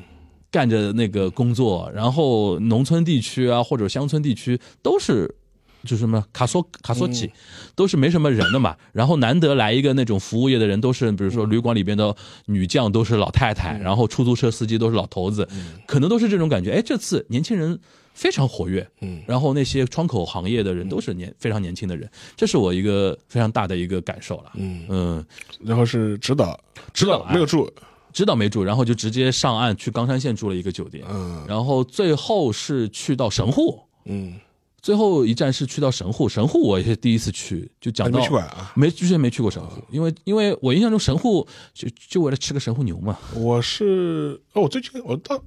[0.51, 5.35] 干着那个工作，然后农村地区啊或者乡村地区都是。
[5.83, 7.31] 就是什么卡索卡索基，
[7.73, 8.75] 都是没什么人的嘛。
[8.91, 12.13] 然后难得来一个那种服务业的人，都是比如说旅馆里边的
[12.47, 15.47] 女将都是老太太，然后出租车司机都是老头子，
[15.87, 16.71] 可能都是这种感觉。
[16.71, 17.79] 哎，这次年轻人
[18.13, 24.51] 非常活跃，嗯然后那些窗口行业的人都是年非常年轻的人，这是我一个非常大的一个感受了。
[24.55, 25.25] 嗯，嗯，
[25.63, 26.59] 然后是指导，
[26.93, 27.71] 指导没有住，
[28.19, 31.45] 知道没住，然后就直接上岸去冈山县住了一个酒店，嗯。
[31.47, 34.37] 然后最后是去到神户，嗯，
[34.81, 38.73] 最后一站是去到神户，神户我也是第一次去，就讲到没去过啊？
[38.75, 45.41] 没之前没去过神户，因为因为我印象中神户就就为了吃个神户牛嘛，我是哦，我最近我到哎，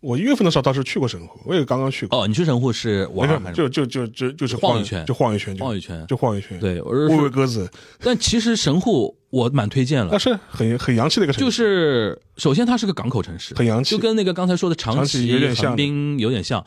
[0.00, 2.22] 我一月份的时候倒是去过神户，我也刚刚去过。
[2.22, 6.06] 哦，你去神户是玩就就就就就是晃一圈就晃一圈，就晃一圈？
[6.06, 7.68] 就晃一圈。，对，我是喂喂，鸽子，
[8.00, 16.64] 但其实神户我蛮推荐了那，是很很洋气的一个城市，就是首先它是个港口城市，很洋气就跟那个刚才说的长长崎横滨有点像。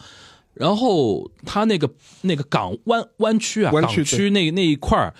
[0.53, 1.89] 然后它那个
[2.23, 5.13] 那个港湾湾区啊，湾区那那一块儿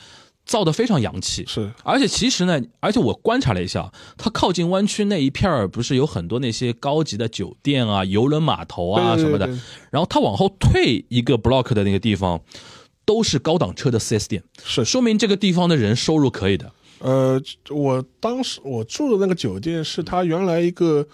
[0.46, 9.62] 造的非常洋气，是而且其实呢，而且我观察了一下，它靠近湾区那一片儿，不是有很多那些高级的酒店啊、游轮码头啊什么的对对对对。
[9.92, 12.42] 然后它往后退一个 block 的那个地方，
[13.06, 16.72] 都是高档车的 4S 店，是说明这个地方的人收入可以的。
[17.00, 21.08] 呃，我当时我住的那个酒店是他原来一个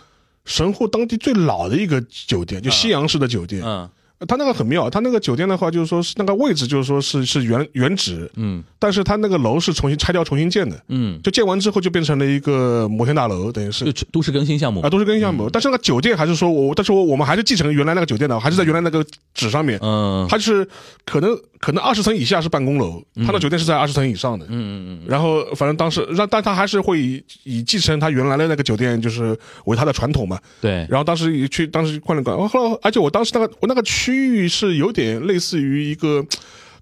[0.45, 3.61] 神户当地最老的一个酒店，就西洋式的酒店。
[3.63, 3.89] 嗯
[4.27, 14.89] 它那个很妙，他那个酒店的话，就是说是那个位置，就是说是是原原址，嗯但是他那个楼是重新拆掉、重新建的，嗯，就建完之后就变成了一个摩天大楼，等于是就都市更新项目啊，。
[14.89, 15.49] 都市更新项目。
[15.49, 19.79] 但是那个酒店还是说我，但是我我们还是继承原来那个酒店的，还是在原来那个址上面。
[19.81, 20.67] 嗯它就是
[21.05, 24.45] 可能可能二十层以下是办公楼，它的酒店是在二十层以上的。
[24.45, 30.39] 嗯嗯嗯，然后反正当时让，但他还是会以以继承他原来的那个酒店，就是为他的传统嘛。
[30.61, 36.25] 对，然后当时也去，当时换了个，后来而且我当时那个我那个区域是有点类似于一个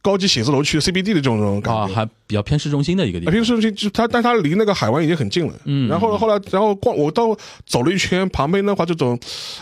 [0.01, 1.93] 高级写字楼区 CBD 的这种这种感啊，觉。
[1.93, 3.31] 还比较偏市中心的一个地方。
[3.31, 5.53] 偏市中心就它，但它离那个海湾已经很近了。
[5.65, 9.19] 嗯然后后来，然后逛，我到走了一圈，旁边的话，这种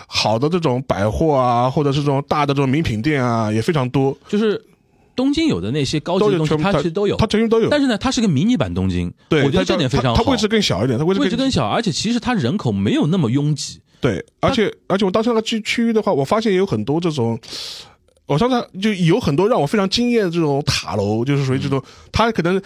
[0.08, 4.62] 好的这种百货啊，或者是这种大的这种名品店啊，也非常多，就是
[5.16, 7.26] 东京有的那些高级的东西，它它其实都有它。
[7.28, 7.70] 全部都有。
[7.70, 10.18] 但是呢，它是个迷你版东京，对，我觉得它这点非常好。
[10.18, 13.80] 它它位置更小一点，它位置更小，而且其实它人口没有那么拥挤。
[14.04, 17.40] 对，而且而且我当时那个区区域的话，我发现有很多这种。
[18.26, 22.62] 我上次就有很多让我非常惊艳的这种塔楼，就是属于这种，它可能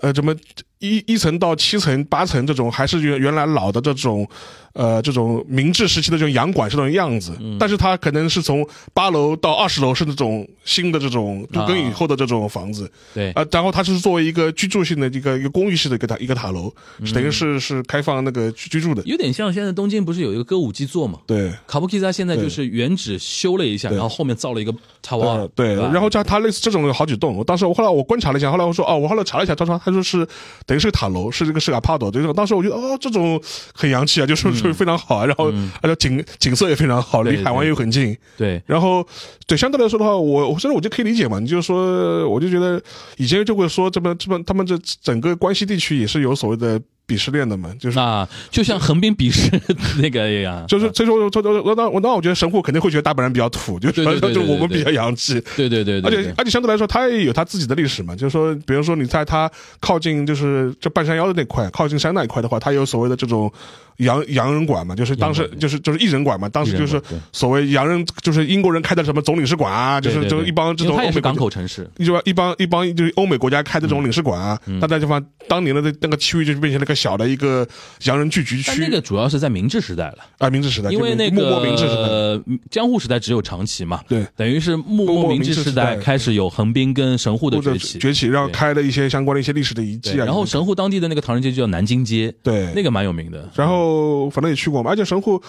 [0.00, 0.34] 呃怎么
[0.80, 4.26] 一一层到七层、八层这种，还是原原来老的这种，
[4.72, 7.32] 呃，这种明治时期的这种洋馆是这种样子。
[7.38, 12.90] 嗯但是它可能是从八楼到二十楼是那种新的这种都更以后的这种房子。
[13.12, 16.72] 对，啊，然后它是作为一个居住性的一个一个公寓式的一个塔一个塔楼，
[17.04, 19.02] 是等于是是开放那个居居住的。
[19.04, 21.18] 有点像现在东京不是有一个歌舞伎座嘛？
[21.26, 21.52] 对。
[21.66, 30.26] 卡布基萨现在就是原址修了一下，然后后面造了一个塔瓦呃，，对，吧然后它它类似这种有好几栋，我当时我后来我观察了一下，后来我说哦，我后来查了一下，他说他说是
[30.70, 33.42] 等于是个塔楼，是这个是个 apart，对，当时我觉得哦，这种
[33.74, 35.52] 很洋气啊，就是说非常好啊，然后
[35.82, 39.04] 而且景景色也非常好，离海湾又很近，对，然后
[39.48, 42.80] 对相对来说的话，我我真的我就可以理解嘛，你就说我就觉得
[43.16, 46.80] 以前就会说这么这么他们这整个关西地区也是有所谓的
[47.10, 49.50] 鄙视链的嘛，就是啊，就像横滨鄙视
[50.00, 58.14] 那个一样，就是所以说，我我我那我那我觉得神户肯定会觉得大阪人比较土，就是就我们比较洋气，对对对对，而且而且相对来说，它也有它自己的历史嘛。
[58.14, 59.50] 就是说，比如说你在它
[59.80, 63.50] 靠近就是这半山腰的那块，靠近山那一块的话，它有所谓的这种
[63.98, 67.00] 洋洋人馆嘛，就是当时就是就是艺人馆嘛，当时就是
[67.32, 74.78] 所谓洋人，就是英国人开的什么总领事馆啊，就是就是一帮这种欧美港口城市，一帮一帮一帮就是欧美国家开的这种领事馆啊，嗯。
[74.80, 77.66] 那在地方当年的那那个区域就变成了一个小的一个
[78.04, 84.26] 洋人聚集区但那个主要是在明治时代了，啊，明治时代，因为那个幕末明治时代，个江户时代只有长崎嘛，对。
[84.36, 90.26] 等于是幕幕末末明治时代代开始有横滨跟神户的崛起，崛起，然后开了一些相关的一些历史的遗迹，啊。
[90.26, 95.42] 然后神户当地的那个唐人街就叫南京街，对那个蛮有名的，然后反正也去过嘛，而且神户，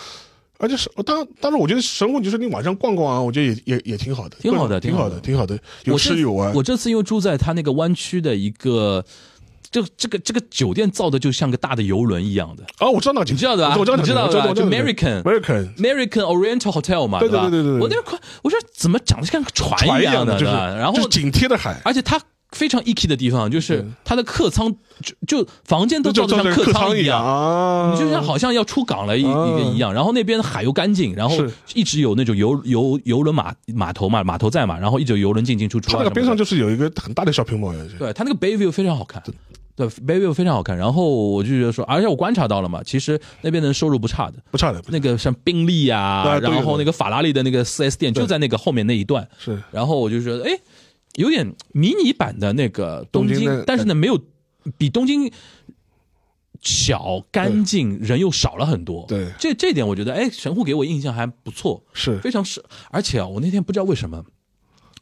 [0.57, 6.53] 而且是当当时我觉得神户就是你晚上逛逛啊，我觉得也也也挺好的，挺好的挺好的，挺好的，有吃有玩。
[6.53, 9.03] 我这次又住在他那个湾区的一个。
[9.71, 12.63] 这这个这个酒店造的就像个大的游轮一样的。
[12.79, 13.77] 哦，我知道那你知道的吧？
[13.79, 14.53] 我知道你知道的吧？
[14.53, 17.49] 就 American American American Oriental Hotel 嘛，对对吧？
[17.49, 17.81] 对对对对。
[17.81, 20.37] 我那块我说怎么长得像个船船一样的？
[20.77, 22.19] 然后就是紧贴的海，而且它
[22.51, 24.69] 非常 icky 的地方就是它的客舱
[25.01, 27.25] 就就房间都就造的像客舱一样。
[27.25, 31.49] 啊，你就像好像要出港了一一啊个一样，然后那边的海又干净，然后是。
[31.73, 35.91] 一直有那种游游游轮码码头嘛，码头在嘛，然后一直有游轮进进出出。
[35.91, 39.23] 它那个边上就是有一个很大的 shopping mall，呀对它那个 Bay View 非常好看，
[39.75, 40.77] 对 View 非常好看。
[40.77, 44.41] 然后我就觉得说，而且我观察到了嘛，其实那边的收入不差的。
[44.51, 50.51] 不差的，那个像宾利啊，啊对然后那个法拉利的那个 4S 店就在那个后面那一段，是然后我就觉得，哎，
[51.15, 54.19] 有点迷你版的那个东京，东京但是呢，没有
[54.77, 55.31] 比东京
[56.61, 59.05] 小、干净，人又少了很多。
[59.07, 62.63] 对这这点我觉得，哎，神户给我印象还不错，是非常是。
[62.91, 64.23] 而且啊，我那天不知道为什么，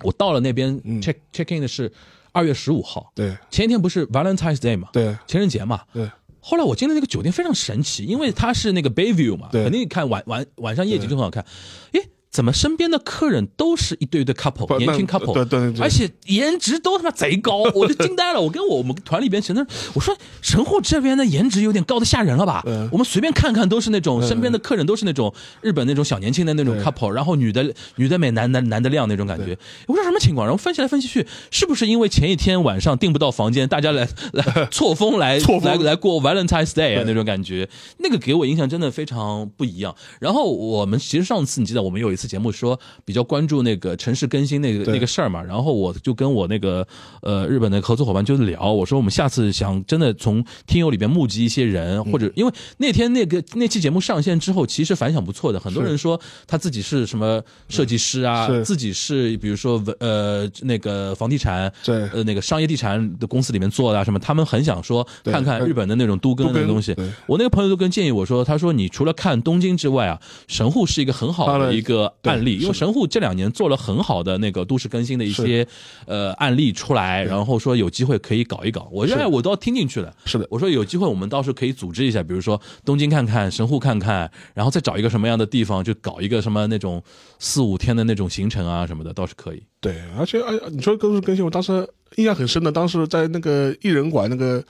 [0.04, 1.92] 我到了那边嗯 check、check in 的是
[2.32, 3.38] 二月十五号，对。
[3.50, 5.18] 前一天不是 Valentine's Day 嘛，对。
[5.28, 6.10] 情人节嘛，对。
[6.40, 9.64] 后来我进了那个酒店非常神奇，因为它是那个 Bayview 嘛，对。
[9.64, 11.46] 肯定看晚晚晚上夜景就很好看。
[11.92, 18.40] 诶，怎么身边的客人都是一对对 couple 年轻 couple，对对对而且颜值都他妈贼高，我就惊呆了。
[18.40, 19.66] 我跟我们团里边其实
[19.96, 22.64] 我说神户这边的颜值有点高的吓人了吧？
[22.68, 29.58] 嗯我们随便看看都是那种身边的客人都是那种日本那种小年轻的那种 couple，然后女的女的美男男男的亮那种感觉。
[29.88, 30.46] 我说什么情况？
[30.46, 37.68] 然后分析来分析去，是不是因为前一天晚上订不到房间，大家来 来错峰来错峰来来过 Valentine's Day 啊那种感觉，
[37.98, 39.96] 那个给我印象真的非常不一样。
[40.20, 46.86] 然后我们其实上次你记得我们有一次节目说比较关注那个城市更新那个那个事儿嘛，然后我就跟我那个
[47.22, 62.10] 呃日本的合作伙伴就聊，我说我们下次想真的从听友里边募集一些人，或者因为那天那个那期节目上线之后，其实反响不错的，很多人说他自己是什么设计师啊，自己是比如说文呃那个房地产对。
[62.10, 66.96] 呃那个商业地产的公司里面做的啊什么，他们很想说看看日本的那种都更都更的东西。
[67.28, 75.68] 我那个朋友都跟建议我说，他说你除了看东京之外啊，神户是一个很好的一个案例，因为神户这两年做了很好的那个都市更新的一些
[76.06, 78.88] 呃案例出来，然后说有机会可以搞一搞。
[78.92, 80.14] 我认为我都要听进去了。
[80.26, 87.04] 是的我说有机会我们到时候可以组织一下，比如说东京看看，神户看看，然后再找一个什么样的地方，就搞一个什么那种
[87.40, 89.64] 四五天的那种行程啊什么的，倒是可以。
[89.80, 94.64] 对，而且哎，你说都市更新，我当时印象很深的，当时在那个艺人馆那个。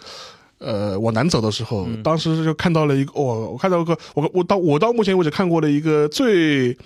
[0.61, 6.77] 呃，往南走的时候，嗯当时就看到了一个，哦，我看到一个，我我到我到目前为止看过的一个最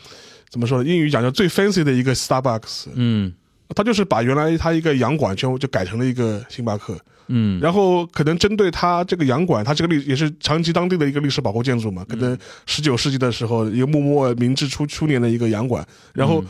[0.53, 0.87] 怎么说呢？
[0.87, 3.33] 英语讲叫最 fancy 的一个 Starbucks，嗯。
[3.75, 6.95] 他就是把原来他一个洋馆全部就改成了一个星巴克，
[7.25, 12.19] 嗯，然后可能针对他这个洋馆，它这个历也是长期当地的一个历史保护建筑嘛，可嗯。
[12.19, 12.37] 能
[12.67, 15.83] 十九世纪的时候一个幕末明治初初年的一个洋馆，
[16.13, 16.43] 然后。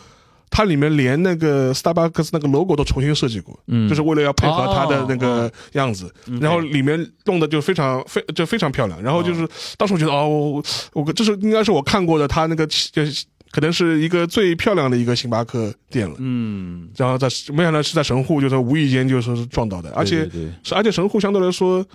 [0.55, 3.89] 它里面连那个 Starbucks 那个 logo 都重新设计过，嗯。
[3.89, 9.49] 就是为了要配合它的那哦个样子，然后里面弄的就非常非就非常漂亮，然后就是
[9.79, 20.27] 当时我觉得哦，我我这是应该是我看过的它那个就是可能是一个最漂亮的一个星巴克店了，嗯，然后在没想到是在神户，就是无意间就是说是撞到的，而且
[20.71, 21.85] 而且神户相对来说，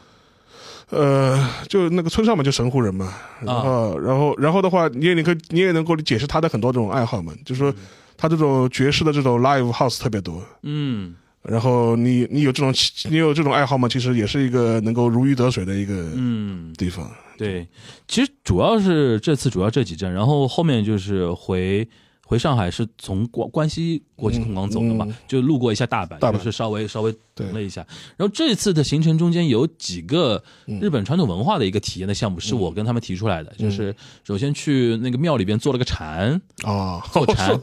[0.91, 7.75] 呃，就那个村上嘛，就神户人嘛，然后，然后，然后的话，你也能够，你也能够解释他的很多这种爱好嘛，就是说
[8.17, 12.73] 他这种爵士的这种 live house 特别多，嗯，然后你你有这种
[13.11, 17.11] 你有这种爱好嘛，其实也是一个能够如鱼得水的一个嗯，地方。
[17.39, 17.67] 对，
[18.07, 21.89] 其实主要是这次主要这几站，然后后面就是回
[22.27, 27.87] 回上海是从关关西国际空港走的嘛，嗯嗯就路过一下大阪，大阪就是稍微稍微对等了一下。
[28.17, 37.55] 然后这次的行程中间有几个嗯日本传统文化的一个体验的项目，是我跟他们提出来的，就是首先去那个庙里边做了个禅啊， 做禅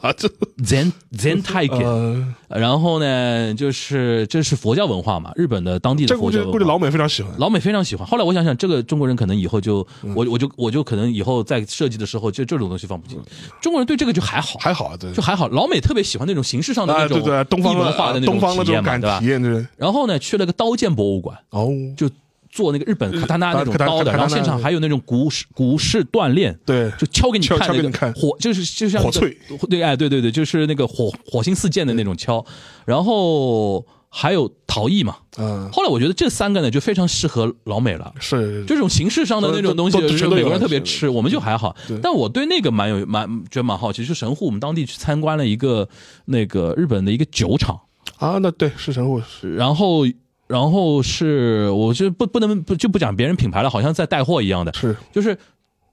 [0.64, 6.52] Zen Zen Taiken，呃，然后呢，就是这是佛教文化嘛，日本的当地的佛教文化。
[6.54, 7.32] 估计老美非常喜欢。
[7.38, 8.08] 老美非常喜欢。
[8.08, 13.20] 后来我想想，这个中国人可能以后就嗯我我就我就可能以后在设计的时候，就这种东西放不进。
[13.62, 15.48] 中国人对这个就还好，还好就还好。
[15.50, 19.26] 老美特别喜欢那种形式上的啊，那种对对，东方文化的那东方的这体验嘛，种感对吧体？
[19.26, 19.70] 验，对。
[19.78, 22.10] 然后呢，去了个刀剑博物馆，哦，就
[22.50, 26.58] 做那个日本卡塔纳那种刀的，然后现场还有那种古式古式锻炼。
[26.66, 28.14] 对，就敲给你看那个敲给你看。
[28.14, 29.36] 火，就是就像火淬，
[29.70, 32.46] 对，哎，对对对，就是那个火火星四溅的那种敲，
[32.86, 35.18] 然后还有陶艺嘛。
[35.38, 41.76] 嗯，后来我觉得这三个呢就非常适合老美了，是这种形式上的那种东西，就是美国人特别吃，我们就还好。
[41.90, 42.00] 对。
[42.02, 45.90] 但我对那个蛮有蛮觉得蛮好奇，就神户我们当地去参观了一个
[46.24, 47.78] 那个日本的一个酒厂，
[48.18, 50.06] 啊，那对是神户，然后
[50.48, 54.96] 然后是我就不不能不就不讲别人品牌了，好像在带货一样的，是。
[55.12, 55.38] 就是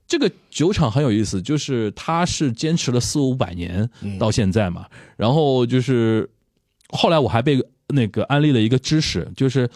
[0.07, 6.29] 这个酒厂很有意思，就是它是坚持了四五百年到现在嘛，然后就是
[6.91, 7.59] 后来我还被
[7.89, 9.69] 那个安利了一个知识，就是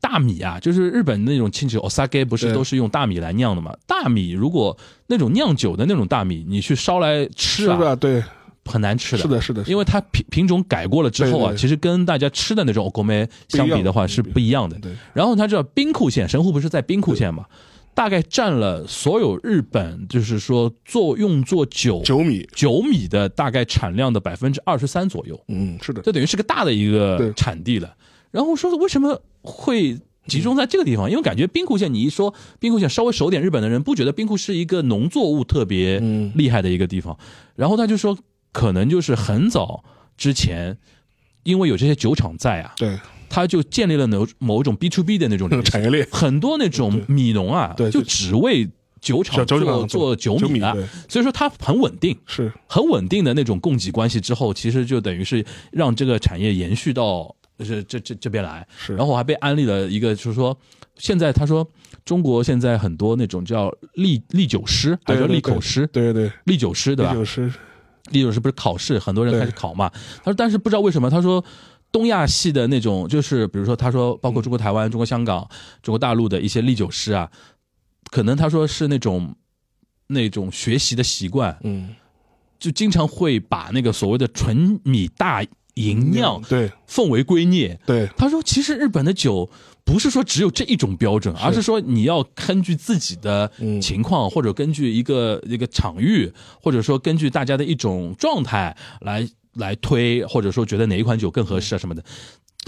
[0.00, 3.76] 大米啊，就是日本那种清酒 osake 不是都是用大米来酿的嘛？
[3.86, 4.76] 大米如果
[5.08, 8.22] 那种酿酒的那种大米，你去烧来吃啊，对，
[8.66, 9.22] 很难吃的。
[9.22, 14.78] 是的，是的，因为它品品种改过了之后啊，其实跟大家吃的那种 okome 相比的话是不一样的。
[14.80, 17.46] 对，然后他知道兵库县，神户不是在兵库县嘛，
[17.94, 27.94] 大概占了所有日本就是说做用作酒九米，酒米的大概产量的百分之二十三左右，嗯，是的，这等于是个大的一个产地了。
[28.30, 31.08] 然后说为什么会集中在这个地方？
[31.08, 37.16] 因为感觉兵库县，你一说兵库县，稍微熟点日本的人不觉得兵库是一个农作物特别嗯厉害的一个地方。
[37.54, 38.18] 然后他就说，
[38.56, 39.84] 可能就是很早
[40.16, 40.78] 之前，
[41.42, 42.98] 因为有这些酒厂在啊，对，
[43.28, 47.90] 他就建立了某某种 B to B 的那种产业链，很多那种米农啊，就对。
[47.90, 48.66] 就只为
[48.98, 52.16] 酒厂酒做做酒米的对，所以说它很稳定。
[52.26, 52.50] 是。
[52.66, 58.66] 很稳定的那种供给关系之后，其实就等于是让这个产业延续到这这这这边来。
[58.78, 58.96] 是。
[58.96, 60.56] 然后我还被安利了一个，就是说
[60.96, 61.70] 现在他说
[62.06, 67.12] 中国现在很多那种叫利利酒师，还是叫对对历口师，对对，利酒师对吧？
[67.12, 67.52] 就是
[68.10, 69.90] 历酒师不是考试，很多人开始考嘛。
[70.18, 71.44] 他说，但是不知道为什么，他说。
[71.92, 75.48] 东亚系的那种，就是比如说，他说，包括中国台湾、中国香港、
[75.82, 77.30] 中国大陆的一些历酒师啊，
[78.10, 79.34] 可能他说是那种
[80.08, 81.94] 那种学习的习惯，嗯，
[82.58, 85.42] 就经常会把那个所谓的纯米大
[85.74, 87.78] 吟酿对奉为圭臬。
[87.86, 89.48] 对他说，其实日本的酒
[89.86, 96.30] 不是说只有这一种标准，而是说你要根据自己的嗯情况，或者根据一个一个场域，
[96.60, 102.02] 或者说根据大家的一种状态来来推，或者说觉得哪一款酒更合适啊什么的。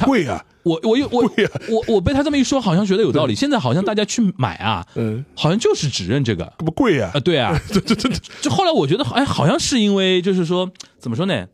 [0.04, 1.28] 贵啊，我我又我
[1.68, 3.34] 我我被他这么一说，好像觉得有道理。
[3.34, 6.52] 现在好像大家去买啊，嗯，好像就是只认这个。
[6.56, 8.08] 这不贵啊啊，，对啊，这这这，
[8.40, 11.48] 就后来我觉得，哎，好像是因为就是说，怎么说呢？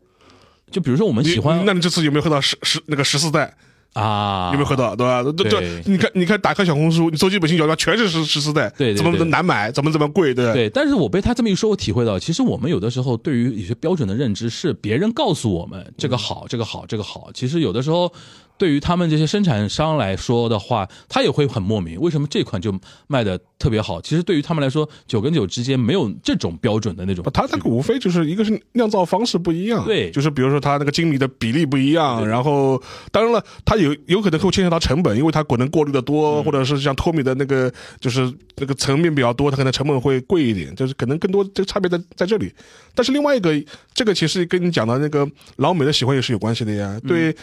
[0.69, 3.55] 就比如说我们喜欢那你这次有没有喝到十十那个十四代？
[3.95, 4.93] 啊，有没有喝到？
[4.93, 5.23] 对吧？
[5.23, 17.29] 对对这，你看，你看，打开小红书，你搜基本星酒，那全是十十四代，对对怎么对难买，怎么怎么贵，对对，但是我被他这么一说，我体会到，其实我们有的时候对于有些标准的认知是别人告诉我们这个好，这个好，这个好。
[17.33, 18.11] 其实有的时候，
[18.57, 22.73] 对于他们这些生产商来说的话，他也会很莫名，为什么这款就
[23.07, 24.01] 卖的特别好？
[24.01, 27.29] 其实对于他们来说，酒跟酒之间没有这种标准的那种不，。
[27.29, 32.81] 它那个无非就是一个是酿造方式不一样，对就是比如说它那个精米的比例不一样，然后
[33.11, 42.53] 当然了，它有有可能会牵涉到成本，因为它可能过滤的多，或者是像脱米的那个就是那个层面比较多，它可能成本会贵一点，就是可能更多这个差别在在这里。
[42.93, 43.53] 但是另外一个，
[43.93, 47.35] 这个其实跟你讲的那个老美的喜欢也是有关系的呀，对。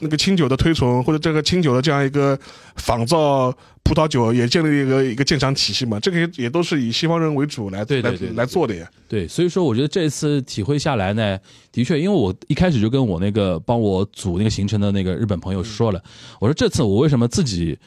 [0.00, 2.38] 那个清酒的推崇，或者这个清酒的这样一个
[2.76, 3.50] 仿造
[3.82, 6.00] 葡萄酒，也建立一个一个鉴赏体系嘛。
[6.00, 8.90] 这个也也都是以西方人为主来来对对对对来做的呀。
[9.08, 11.38] 对，所以说我觉得这次体会下来呢，
[11.72, 16.02] 的确，因为我一开始就跟我那个帮我组那个行程的那个日本朋友说了，
[16.40, 17.78] 我说这次我为什么自己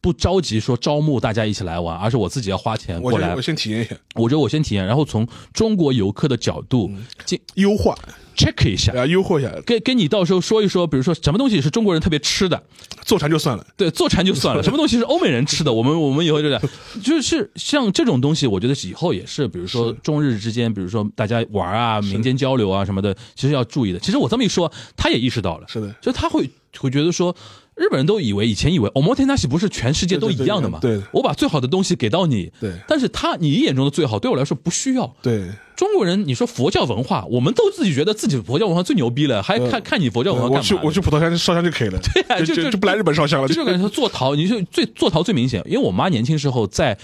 [0.00, 3.42] 不着急说招募大家一起来玩，而是我自己要花钱过来我先我。
[3.42, 6.90] 先体验一下我觉得我先体验，然后从中国游客的角度
[7.26, 7.94] 进优化，
[8.40, 12.62] check 一下，啊，诱惑一下，跟跟你到时候说一说，比如说什么东西是中国人特别吃的，
[13.04, 13.66] 坐禅就算了。
[13.76, 16.62] 对，坐禅就算了， 什么东西是欧美人吃的，我们我们以后就这样，
[17.04, 23.98] 就是像这种东西，我觉得以后也是，比如说中日之间，比如说大家玩啊、民间交流啊什么的，其实要注意的。
[23.98, 25.94] 其实我这么一说，他也意识到了，是的。
[26.00, 27.34] 就他会会觉得说。
[27.80, 30.78] 日本人都以为以前以为 omotenashi 不是全世界都一样的嘛？
[30.82, 35.10] 对对对对我把最好的东西给到你，对但是他你眼中的最好，对我来说不需要。
[35.22, 40.60] 对，中国人，你说佛教文化，我们都自己觉得自己佛教文化最牛逼了，还看看你佛教文化干嘛呢？
[40.60, 46.98] 我去我去普陀山烧香就可以了， 对啊就就就就不来日本烧香了，这就感觉做陶，你就最做陶最明显，因为我妈年轻时候在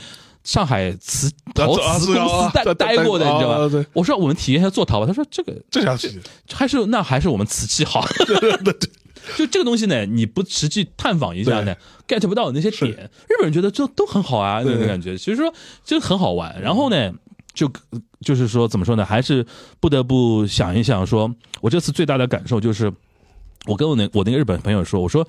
[0.44, 3.88] 上海瓷陶啊瓷公司待啊待过的，啊你知道吧？
[3.94, 6.20] 我说我们体验一下做陶吧，他说这个这下去
[6.52, 8.06] 还是那还是我们瓷器好。
[9.36, 11.74] 就这个东西呢，你不实际探访一下呢
[12.06, 12.92] ，get 不到那些点。
[12.92, 15.52] 日本人觉得这都很好啊，那种感觉，其实说
[15.84, 16.60] 就很好玩。
[16.60, 17.12] 然后呢，
[17.52, 17.70] 就
[18.20, 19.44] 就是说怎么说呢，还是
[19.80, 22.92] 不得不想一想说，我这次最大的感受就是，
[23.66, 25.26] 我跟我那我那个日本朋友说，我说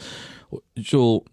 [0.49, 1.23] 我就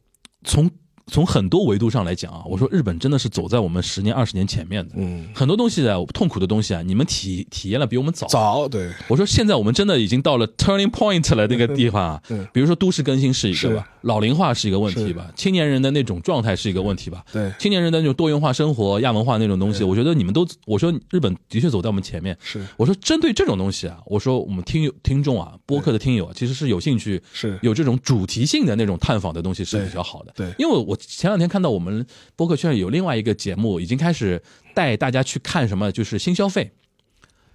[0.44, 0.70] 从
[1.06, 8.26] 从很多维度上来讲啊，我说日本真的是走在我们十年二十年前面的，嗯，很多东西啊，痛苦的东西啊，你们体体验了比我们早。
[8.26, 8.90] 早对。
[9.08, 12.22] 我说现在我们真的已经到了 turning point 了那个地方啊。
[12.30, 13.74] 嗯，比如说都市更新是一个是。
[13.74, 17.50] 吧，老龄化是一个问题吧，青年人的那种状态是一个问题吧，对。
[17.58, 22.36] 青年人的那种多元化生活、亚文化那种东西，我觉得你们都，我说日本的确走在我们前面。
[22.40, 22.64] 是。
[22.76, 27.58] 我说针对这种东西啊，我说我们听友听众啊，播客的听友啊，其实是有兴趣是。
[27.62, 30.32] 有这种主题性的那种探访的东西是比较好的。
[30.36, 30.54] 对对。
[30.58, 34.42] 因为我前两天看到我们播客圈有另外一个节目，已经开始
[34.74, 36.70] 带大家去看什么，就是新消费。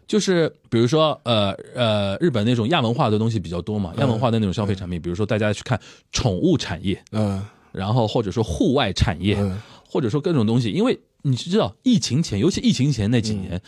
[0.09, 5.79] 就是比如说，呃呃，日本那种亚文化的东西比较多嘛，亚文化的那种消费产品，比如说大家去看
[6.11, 7.39] 宠物产业，嗯
[7.71, 13.61] 然后或者说户外产业，嗯或者说各种东西，因为你知道疫情前，尤其疫情前那几嗯年，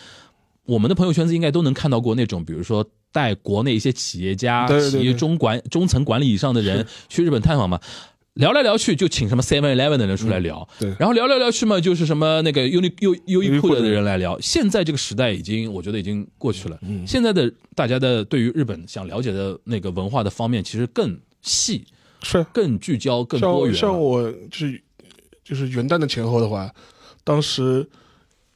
[0.66, 7.80] 我们的朋友圈子应该都能看到过那种，比如说带国内一些企业家、企业中管中层管理以上的人去日本探访嘛。
[8.36, 14.40] 聊来聊去就请什么 Seven Eleven 的人出来聊，嗯对然后聊来聊去嘛，就是什么那个优衣优优衣库的优衣库的人来聊。
[14.40, 16.80] 现在这个时代已经，我觉得已经过去了。
[16.84, 21.86] 嗯现在的大家的对于日本想了解的那个文化的方面，其实更细、
[22.24, 23.76] 是更聚焦、更多元。
[23.76, 24.82] 像像我就是
[25.44, 26.74] 就是元旦的前后的话，
[27.26, 27.86] 当时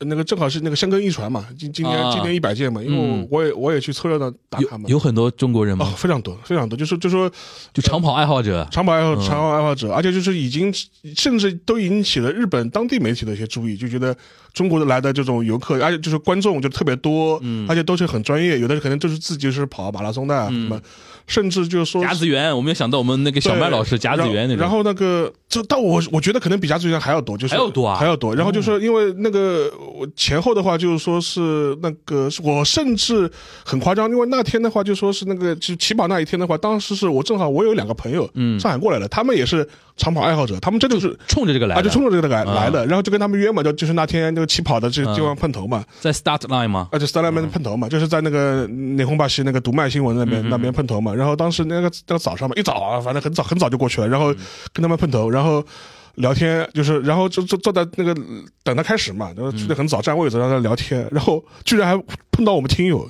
[0.08, 2.12] 那个正好是那个香根一传嘛，今今年、啊。
[2.12, 3.28] 今年一百届嘛，因为我、嗯。
[3.30, 4.86] 我也我也去凑热闹打卡嘛。
[4.88, 5.94] 有，有很多中国人哦吗？
[5.98, 7.30] 非常多非常多，就是就说
[7.74, 9.22] 就长跑爱好者，长跑爱好嗯。
[9.26, 10.74] 长跑爱好者，而且就是已经
[11.16, 14.16] 甚至都引起了日本当地媒体的一些注意，就觉得
[14.56, 17.68] 中国的来的这种游客，而且就是观众就特别多，嗯。
[17.70, 20.80] 而且都是很专业，有的可能就是自己是跑马拉松的啊，什么，
[21.28, 24.62] 甚至就是说甲子园，我没有想到我们那个小麦老师甲子园那种。
[24.62, 27.98] 然后那个，就但我我觉得可能比甲子园还要多，就是还要多啊？
[27.98, 28.34] 还要多。
[28.34, 33.30] 然后就是因为那个我前后的话，就是说是那个，我甚至
[33.66, 38.58] 很夸张，因为那天的话就说是那个就起跑那一天的话，当时是我正好我有两个朋友，嗯。
[38.60, 39.68] 上海过来了，他们也是
[39.98, 41.18] 长跑爱好者，他们真的是。
[41.28, 42.54] 冲着这个来的，啊，就冲着这个来啊。
[42.54, 46.90] 来的，然后就跟他们约嘛，就就是那天那个起跑的这个地方碰头嘛，在 start line 嘛？
[46.92, 51.14] 而且 s t a r 们碰头嘛，就是在那个内红巴西那个读卖新闻那嗯边那边碰头嘛。
[51.14, 54.34] 然后当时那个那个早上嘛，一早啊，反正很早很早就过去了，然后
[54.74, 55.64] 跟他们碰头，然后
[56.16, 58.16] 聊天，就是然后就坐坐在那个
[58.64, 63.10] 等他开始嘛，然后去的很早占位置，让他聊天，然后居然还碰到我们听友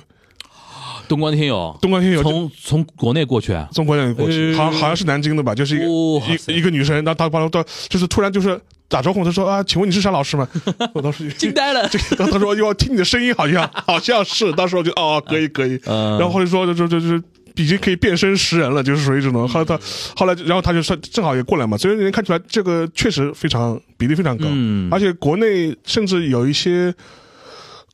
[1.08, 2.22] 东关听友，东关听友。
[2.22, 3.68] 从从国内过去啊？
[3.72, 10.48] 从国内过去，呃好好像是南京的吧，就是一个、哦一一个女生，然后她她她就是突然就是打招呼，她说啊，请问你是沙老师吗？
[10.94, 17.22] 我当时 惊呆了 这个她说哟，听你的声音好像好像是，当时我就哦，可以可以，嗯然后后来说就就就就是。
[17.58, 19.48] 已经可以变身识人了，就是属于这种。
[19.48, 19.80] 后来他，
[20.14, 26.94] 后来然后他就说正好也过来嘛，所以能看出来这个确实非常比例非常高，嗯而且国内甚至有一些。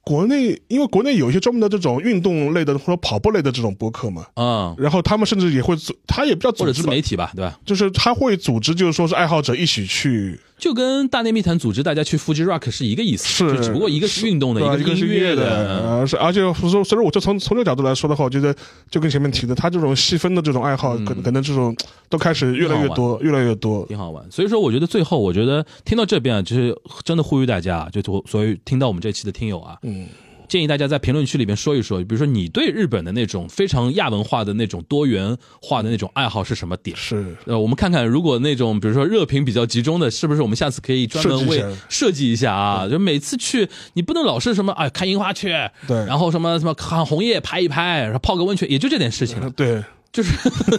[0.05, 7.59] 国内，因为国内有一些专门的这种运动类的或者跑步类的这种播客嘛，嗯，然后他们甚至也会组，他也不叫组织媒体吧，对吧？
[7.65, 18.55] 就是他会组织，就是说是爱好者一起去，就跟大内密谈组织大家去 Fuji Rock 是一个意思，是就只不过一个是运动的，一个是音乐的，呃，是而且所以说，所以我就从从这个角度来说的话，我觉得
[18.89, 21.77] 就跟前面提的，他这种细分的这种爱好，可能可能这种
[22.09, 23.85] 都开始越来越多，越来越多。
[23.87, 24.25] 挺好玩。
[24.31, 30.07] 所以说，我觉得最后，我觉得听到这边啊，就是真的呼吁大家啊，就所所以听到我们这期的听友啊，嗯，
[30.53, 36.95] 建议大家在评论区里面说一说，比如说你对日本的那种非常亚文化的那种多元化的那种爱好是什么点？
[36.95, 42.87] 是呃，我们看看，如果那种比如说热评比较集中的，是不是我们下次可以专门为设计一下啊？
[42.87, 45.49] 就每次去，你不能老是什么哎看樱花去，
[45.89, 49.49] 对然后什么什么看红叶拍一拍，然后泡个温泉，也就这点事情了。
[49.49, 49.83] 对，
[50.13, 50.37] 就是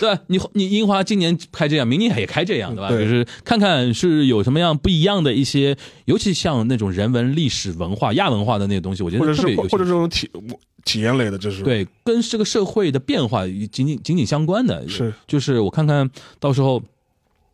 [0.00, 0.22] 对吧？
[0.28, 2.88] 你你樱花今年开这样，明年也开这样，对吧？
[2.88, 10.30] 对就是看看是有什么样不一样的一些，尤其像那种人文、历史文化、亚文化的那些东西，我觉得特别有或者这种体
[10.84, 16.08] 体验类的，就是对，跟这个社会的变化紧紧紧紧相关的，是就是我看看
[16.38, 16.80] 到时候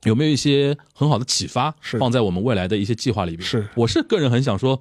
[0.04, 3.48] 有没有一些很好的启发，放在我们未来的一些计划里边。
[3.48, 4.78] 是我是个人很想说，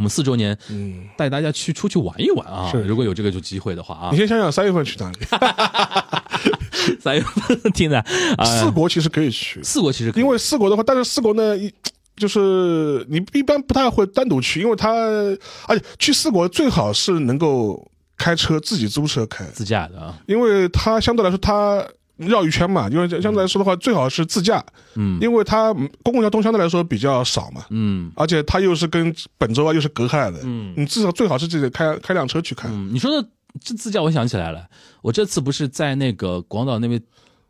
[0.00, 1.04] 我们四周年嗯。
[1.18, 2.70] 带大家去出去玩一玩啊！
[2.72, 5.18] 是如果有这个就机会的话啊你，先想想三月份去哪里？
[6.98, 7.98] 三月份听着
[8.38, 11.70] 啊，四国其实可以去，四国其实可以因为四国的话，但是四国呢，一
[12.16, 14.90] 就是你一般不太会单独去，因为它
[15.66, 17.86] 而且去四国最好是能够
[18.16, 21.84] 开车自己租车开，自驾的啊，因为它相对来说它
[22.28, 24.64] 绕一圈嘛，因为相对来说的话最好是自驾，
[24.94, 25.18] 嗯。
[25.20, 28.10] 因为它公共交通相对来说比较少嘛，嗯。
[28.14, 30.74] 而且它又是跟本州啊又是隔开来的，嗯。
[30.76, 33.28] 你至少最好是自己开开辆车去看，嗯，你说的
[33.60, 34.66] 这自驾，我想起来了，
[35.02, 37.00] 我这次不是在那个广岛那边。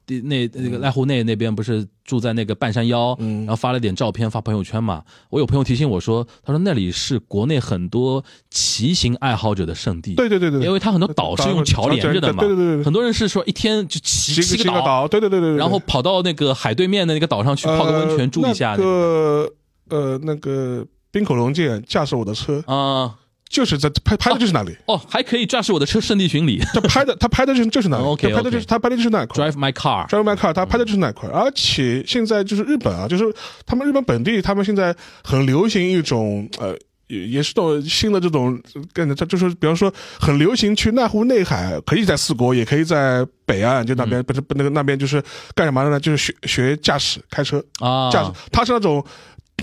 [0.06, 5.02] 地那那个濑户内那边不是住在那个半山腰，嗯然后发了点照片发朋友圈嘛。
[5.28, 10.14] 我有朋友提醒我说，他说那里是国内很多骑行爱好者的圣地。
[10.14, 19.52] 对对对对，因为他很多岛是用桥连着的嘛，对对对对很多人是说一天就骑骑骑个岛，对对对对对，然后跑到那个海对面的那个岛上去泡个温泉住一下呃那个
[19.90, 23.14] 呃那个冰口龙介驾驶我的车，啊、
[23.50, 26.62] 就是在拍拍的就是那里，哦，还可以驾驶我的车圣地巡礼。
[26.72, 29.44] 他拍的他拍的就是就是那里，OK，他拍的就是他拍的就是那块。
[29.44, 33.24] ，Drive my car，Drive My Car，他拍的就是那块，而且现在就是日本啊，就是
[33.66, 34.94] 他们日本本地，他们现在
[35.24, 36.76] 很流行一种呃，
[37.08, 38.56] 也也是种新的这种，
[38.92, 45.20] 跟他就是比方说很流行去濑户内海，可以在四国，也可以在北岸，就那边、不是不那个那边就是
[45.56, 45.98] 干什么的呢？
[45.98, 49.04] 就是学学驾驶开车，啊，驾驶，他是那种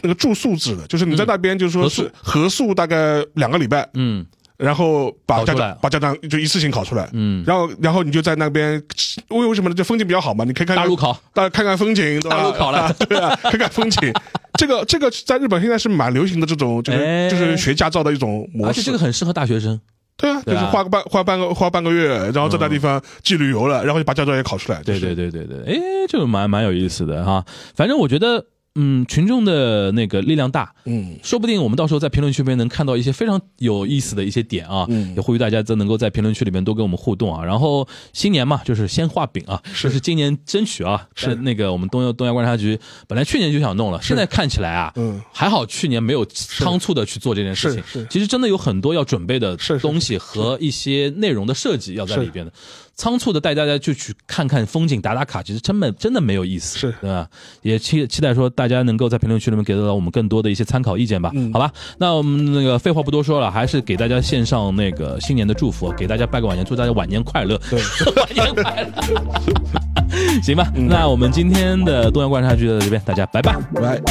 [0.01, 4.25] 那个住宿制的，就是你在那边就是说是合宿大概两个礼拜，嗯。
[4.57, 8.81] 然后把驾照把驾照就一次性考出来，嗯，然后然后你就在那边，
[9.27, 9.75] 为为什么呢？
[9.75, 12.37] 就风景比较好嘛，你可以看看大陆考，大看看风景，对吧？
[12.37, 12.91] 大陆考了。
[13.07, 14.11] 对啊，看看风景。
[14.57, 17.29] 这个这个在日本现在是蛮流行的这种，就是、哎。
[17.29, 18.81] 就是学驾照的一种模式而式。
[18.81, 19.79] 且这个很适合大学生，
[20.17, 24.81] 对啊，就对啊是花个半花半个花半个月，然后在那地方既旅游了，然后就把驾照也考出来。
[24.81, 25.79] 对就是对对对对，哎，
[26.09, 27.45] 这个蛮蛮有意思的哈。
[27.75, 28.43] 反正我觉得，
[28.79, 35.15] 嗯，群众的那个力量大，嗯，说不定我们到时候在评论区里面能看到一些非常有意思的一些点啊，嗯。
[35.15, 37.43] 也呼吁大家都能够在评论区里面多跟我们互动啊。
[37.43, 39.87] 然后新年嘛，就是先画饼啊，是。
[39.87, 45.19] 就是今年争取啊，是那个我们东亚东亚观察局本来去年就想弄了，现在看起来啊，嗯。
[45.33, 52.53] 还好去年没有仓促的去做这件事情是是，其实真的有很多要准备的东西和一些内容的设计要在里边的。
[52.97, 57.27] 仓促的带大家就去看看风景、打打卡，其实真的真的没有意思，是对吧？
[57.61, 61.71] 也期期待说大家能够在评论区里面给到我们更多的一些参考意见吧，嗯好吧？
[61.99, 67.79] 那我们那个废话不多说了，还是给大家献上那个新年的祝福，给大家拜个晚年，祝大家晚年快乐，对
[68.17, 70.67] 晚年快乐， 行吧？
[70.75, 73.55] 那我们今天的东阳观察局到这边，大家拜拜。
[73.75, 74.01] 来。